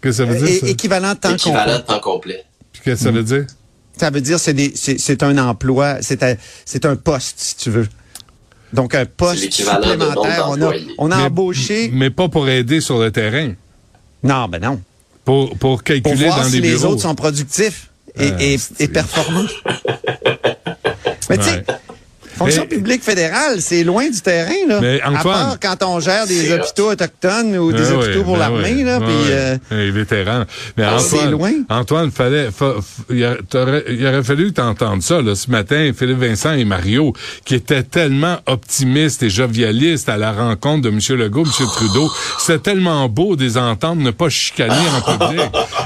Qu'est-ce 0.00 0.18
que 0.18 0.24
ça 0.24 0.30
veut 0.32 0.36
dire, 0.38 0.56
É- 0.56 0.60
ça? 0.60 0.66
équivalent 0.68 1.14
temps 1.16 1.32
Équivalent 1.34 1.64
complet. 1.78 1.84
temps 1.86 2.00
complet. 2.00 2.44
Puis 2.72 2.82
Qu'est-ce 2.84 2.98
que 3.00 3.04
ça 3.04 3.10
veut 3.10 3.22
dire? 3.22 3.46
Ça 3.98 4.10
veut 4.10 4.20
dire 4.20 4.38
c'est 4.40 4.54
des 4.54 4.72
c'est 4.74 4.98
c'est 4.98 5.22
un 5.22 5.38
emploi, 5.38 5.98
c'est 6.00 6.22
un, 6.24 6.34
c'est 6.64 6.84
un 6.84 6.96
poste 6.96 7.34
si 7.38 7.56
tu 7.56 7.70
veux. 7.70 7.86
Donc 8.74 8.94
un 8.94 9.06
poste 9.06 9.50
supplémentaire. 9.52 10.46
On 10.48 10.60
a 10.62 10.72
on 10.98 11.10
a 11.10 11.16
Mais- 11.16 11.22
embauché. 11.24 11.90
Mais 11.92 12.10
pas 12.10 12.28
pour 12.28 12.48
aider 12.48 12.80
sur 12.80 12.98
le 12.98 13.10
terrain. 13.10 13.52
Non, 14.22 14.48
ben 14.48 14.60
non. 14.60 14.80
Pour, 15.24 15.50
pour 15.50 15.58
Pour 15.58 15.82
calculer 15.82 16.26
voir 16.26 16.42
dans 16.42 16.48
si 16.48 16.60
les 16.60 16.70
les 16.72 16.84
autres 16.84 17.00
sont 17.02 17.14
productifs 17.14 17.88
et, 18.18 18.28
Ah, 18.30 18.42
et, 18.42 18.56
et 18.80 18.88
performants. 18.88 19.46
Mais 21.30 21.38
tu 21.38 21.44
sais. 21.44 21.64
Fonction 22.36 22.62
Mais- 22.70 22.76
publique 22.76 23.02
fédérale, 23.02 23.60
c'est 23.60 23.84
loin 23.84 24.08
du 24.08 24.20
terrain, 24.20 24.52
là. 24.68 24.80
Mais 24.80 25.00
à 25.00 25.10
Antoine- 25.10 25.22
part 25.22 25.56
quand 25.60 25.82
on 25.86 26.00
gère 26.00 26.26
des 26.26 26.52
hôpitaux 26.52 26.90
autochtones 26.90 27.56
ou 27.56 27.72
des 27.72 27.90
Ah 27.90 27.94
hôpitaux 27.96 28.22
pour 28.24 28.34
ben 28.34 28.40
l'armée, 28.40 28.82
là, 28.84 28.98
ouais, 28.98 29.04
puis... 29.06 29.14
euh, 29.32 29.56
Les 29.70 29.90
vétérans. 29.90 30.44
Mais 30.76 30.84
Ah, 30.84 30.96
Antoine, 30.96 31.30
loin. 31.30 31.52
Antoine, 31.68 32.10
fallait, 32.10 32.50
fa- 32.50 32.74
il, 33.10 33.24
a- 33.24 33.36
t'aurais- 33.48 33.84
il 33.88 34.06
aurait 34.06 34.22
fallu 34.22 34.52
t'entendre 34.52 35.02
ça, 35.02 35.20
là, 35.22 35.34
ce 35.34 35.50
matin, 35.50 35.90
Philippe 35.96 36.18
Vincent 36.18 36.52
et 36.54 36.64
Mario, 36.64 37.12
qui 37.44 37.54
étaient 37.54 37.82
tellement 37.82 38.38
optimistes 38.46 39.22
et 39.22 39.30
jovialistes 39.30 40.08
à 40.08 40.16
la 40.16 40.32
rencontre 40.32 40.82
de 40.82 40.88
M. 40.88 40.98
Legault, 41.18 41.44
M. 41.44 41.66
Trudeau. 41.74 42.10
C'était 42.38 42.58
tellement 42.70 43.08
beau 43.08 43.36
des 43.36 43.56
entendre 43.58 44.02
ne 44.02 44.10
pas 44.10 44.28
chicaner 44.28 44.74
en 44.74 45.16
public. 45.18 45.40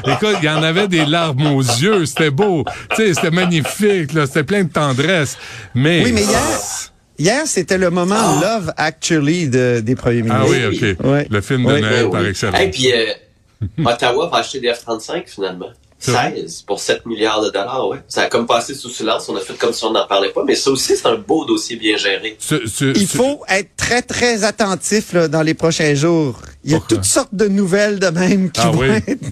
Écoute, 0.07 0.37
il 0.43 0.47
y 0.47 0.51
en 0.51 0.63
avait 0.63 0.89
des 0.89 1.05
larmes 1.05 1.47
aux 1.49 1.61
yeux. 1.63 2.07
C'était 2.07 2.31
beau. 2.31 2.65
Tu 2.91 2.97
sais, 3.07 3.15
c'était 3.15 3.31
magnifique, 3.31 4.13
là. 4.15 4.27
C'était 4.27 4.45
plein 4.45 4.65
de 4.65 4.71
tendresse. 4.73 5.37
Mais. 5.75 6.03
Oui, 6.05 6.13
mais 6.13 6.23
hier, 6.39 6.61
hier 7.19 7.47
c'était 7.47 7.79
le 7.79 7.91
moment 7.91 8.41
Love 8.41 8.73
Actually 8.77 9.49
de- 9.49 9.81
des 9.81 9.95
premiers 9.97 10.23
Ah 10.31 10.45
ministres. 10.45 10.69
oui, 10.71 10.97
OK. 11.01 11.07
Ouais. 11.07 11.27
Le 11.31 11.41
film 11.41 11.65
de 11.65 11.73
Ouais. 11.73 11.81
Noël 11.81 12.11
par 12.11 12.23
oui. 12.23 12.29
excellence. 12.29 12.61
Et 12.61 12.71
puis, 12.71 12.93
euh, 12.93 13.13
Ottawa 13.85 14.29
va 14.31 14.39
acheter 14.39 14.61
des 14.61 14.73
F-35 14.73 15.25
finalement. 15.27 15.71
C'est 16.01 16.13
vrai? 16.13 16.33
16 16.37 16.63
pour 16.63 16.79
7 16.79 17.07
milliards 17.07 17.43
de 17.43 17.51
dollars, 17.51 17.89
ouais. 17.89 17.99
Ça 18.07 18.23
a 18.23 18.27
comme 18.27 18.47
passé 18.47 18.73
sous 18.73 18.89
silence, 18.89 19.29
on 19.29 19.35
a 19.37 19.41
fait 19.41 19.59
comme 19.59 19.73
si 19.73 19.83
on 19.85 19.91
n'en 19.91 20.07
parlait 20.07 20.29
pas, 20.31 20.45
mais 20.47 20.55
ça 20.55 20.71
aussi, 20.71 20.97
c'est 20.97 21.07
un 21.09 21.17
beau 21.17 21.45
dossier 21.45 21.75
bien 21.75 21.97
géré. 21.97 22.37
Ce- 22.39 22.69
ce- 22.69 22.97
Il 22.97 23.09
ce- 23.09 23.17
faut 23.17 23.43
être 23.49 23.71
très, 23.77 24.03
très 24.03 24.45
attentif 24.45 25.13
là, 25.13 25.27
dans 25.27 25.43
les 25.43 25.55
prochains 25.55 25.95
jours. 25.97 26.41
Il 26.63 26.71
y 26.71 26.75
a 26.75 26.79
Pourquoi? 26.79 26.99
toutes 26.99 27.05
sortes 27.05 27.35
de 27.35 27.49
nouvelles 27.49 27.99
de 27.99 28.11
même 28.11 28.53
qui 28.53 28.61
Ah 28.63 28.71
vont 28.71 28.79
oui? 28.79 28.91
être... 29.09 29.25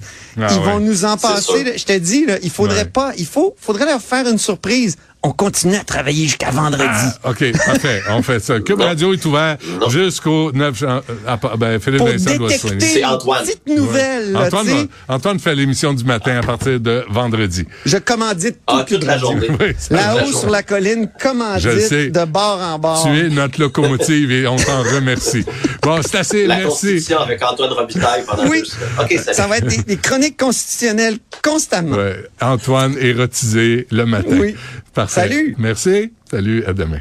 Ah 0.43 0.49
vont 0.59 0.81
nous 0.81 1.05
en 1.05 1.17
passer. 1.17 1.75
Je 1.79 1.85
te 1.85 1.97
dis, 1.97 2.27
là, 2.27 2.37
il 2.43 2.51
faudrait 2.51 2.79
Ouais. 2.79 2.85
pas... 2.87 3.13
Il 3.17 3.27
faut, 3.27 3.55
faudrait 3.61 3.87
leur 3.87 4.03
faire 4.03 4.27
une 4.27 4.39
surprise. 4.39 4.97
On 5.29 5.33
continue 5.33 5.75
à 5.75 5.83
travailler 5.83 6.23
jusqu'à 6.27 6.53
vendredi. 6.53 6.85
Ah, 6.87 7.31
OK, 7.31 7.45
parfait. 7.67 8.01
On 8.11 8.23
fait 8.23 8.39
ça. 8.39 8.61
Cube. 8.61 8.81
Radio 8.81 9.13
est 9.13 9.25
ouvert 9.25 9.57
jusqu'au 9.89 10.53
9 10.53 10.79
jan- 10.79 11.01
à 11.27 11.37
part- 11.37 11.59
ben, 11.59 11.81
Philippe 11.81 11.99
pour 11.99 12.07
Vincent 12.09 12.37
doit 12.37 12.49
se. 12.51 12.69
C'est 12.79 13.05
Antoine. 13.05 13.45
petite 13.45 13.67
nouvelle. 13.67 14.37
Antoine, 14.37 14.67
va- 14.67 15.15
Antoine 15.17 15.41
fait 15.41 15.57
l'émission 15.57 15.93
du 15.95 16.05
matin 16.05 16.39
à 16.39 16.43
partir 16.47 16.79
de 16.79 17.05
vendredi. 17.11 17.65
Je 17.85 17.97
commandite 17.97 18.59
Ah, 18.69 18.85
tout 18.87 18.95
toute 18.95 19.05
la 19.05 19.19
journée. 19.19 19.49
Oui, 19.61 19.75
ça- 19.77 19.97
La 19.97 20.15
la 20.15 20.25
haut 20.25 20.33
sur 20.33 20.49
la 20.49 20.63
colline 20.63 21.11
commandite 21.21 21.81
sais. 21.89 22.11
de 22.11 22.25
bord 22.25 22.61
en 22.63 22.79
bord. 22.79 23.03
Tu 23.05 23.19
es 23.19 23.29
notre 23.29 23.61
locomotive 23.61 24.31
et 24.31 24.47
on 24.47 24.55
t'en 24.55 24.83
remercie. 24.95 25.45
Bon, 25.83 25.99
c'est 26.03 26.19
assez. 26.19 26.47
La 26.47 26.59
Merci. 26.59 26.69
Constitution 26.71 27.19
avec 27.19 27.43
Antoine 27.43 27.73
Robitaille 27.73 28.23
pendant 28.29 28.45
Oui. 28.49 28.61
deux 28.61 28.65
semaines. 28.67 28.89
OK, 29.01 29.13
salut. 29.25 29.37
Ça 29.37 29.47
va 29.49 29.57
être 29.59 29.67
des, 29.67 29.79
des 29.83 29.97
chroniques 29.97 30.39
constitutionnelles 30.39 31.19
constamment. 31.43 31.97
Ouais, 31.97 32.25
Antoine 32.41 32.95
érotisé 33.01 33.89
le 33.91 34.07
matin. 34.07 34.37
Oui. 34.39 34.55
Parfait. 34.95 35.16
Salut. 35.17 35.55
Merci. 35.59 36.13
Salut. 36.31 36.65
À 36.65 36.73
demain. 36.73 37.01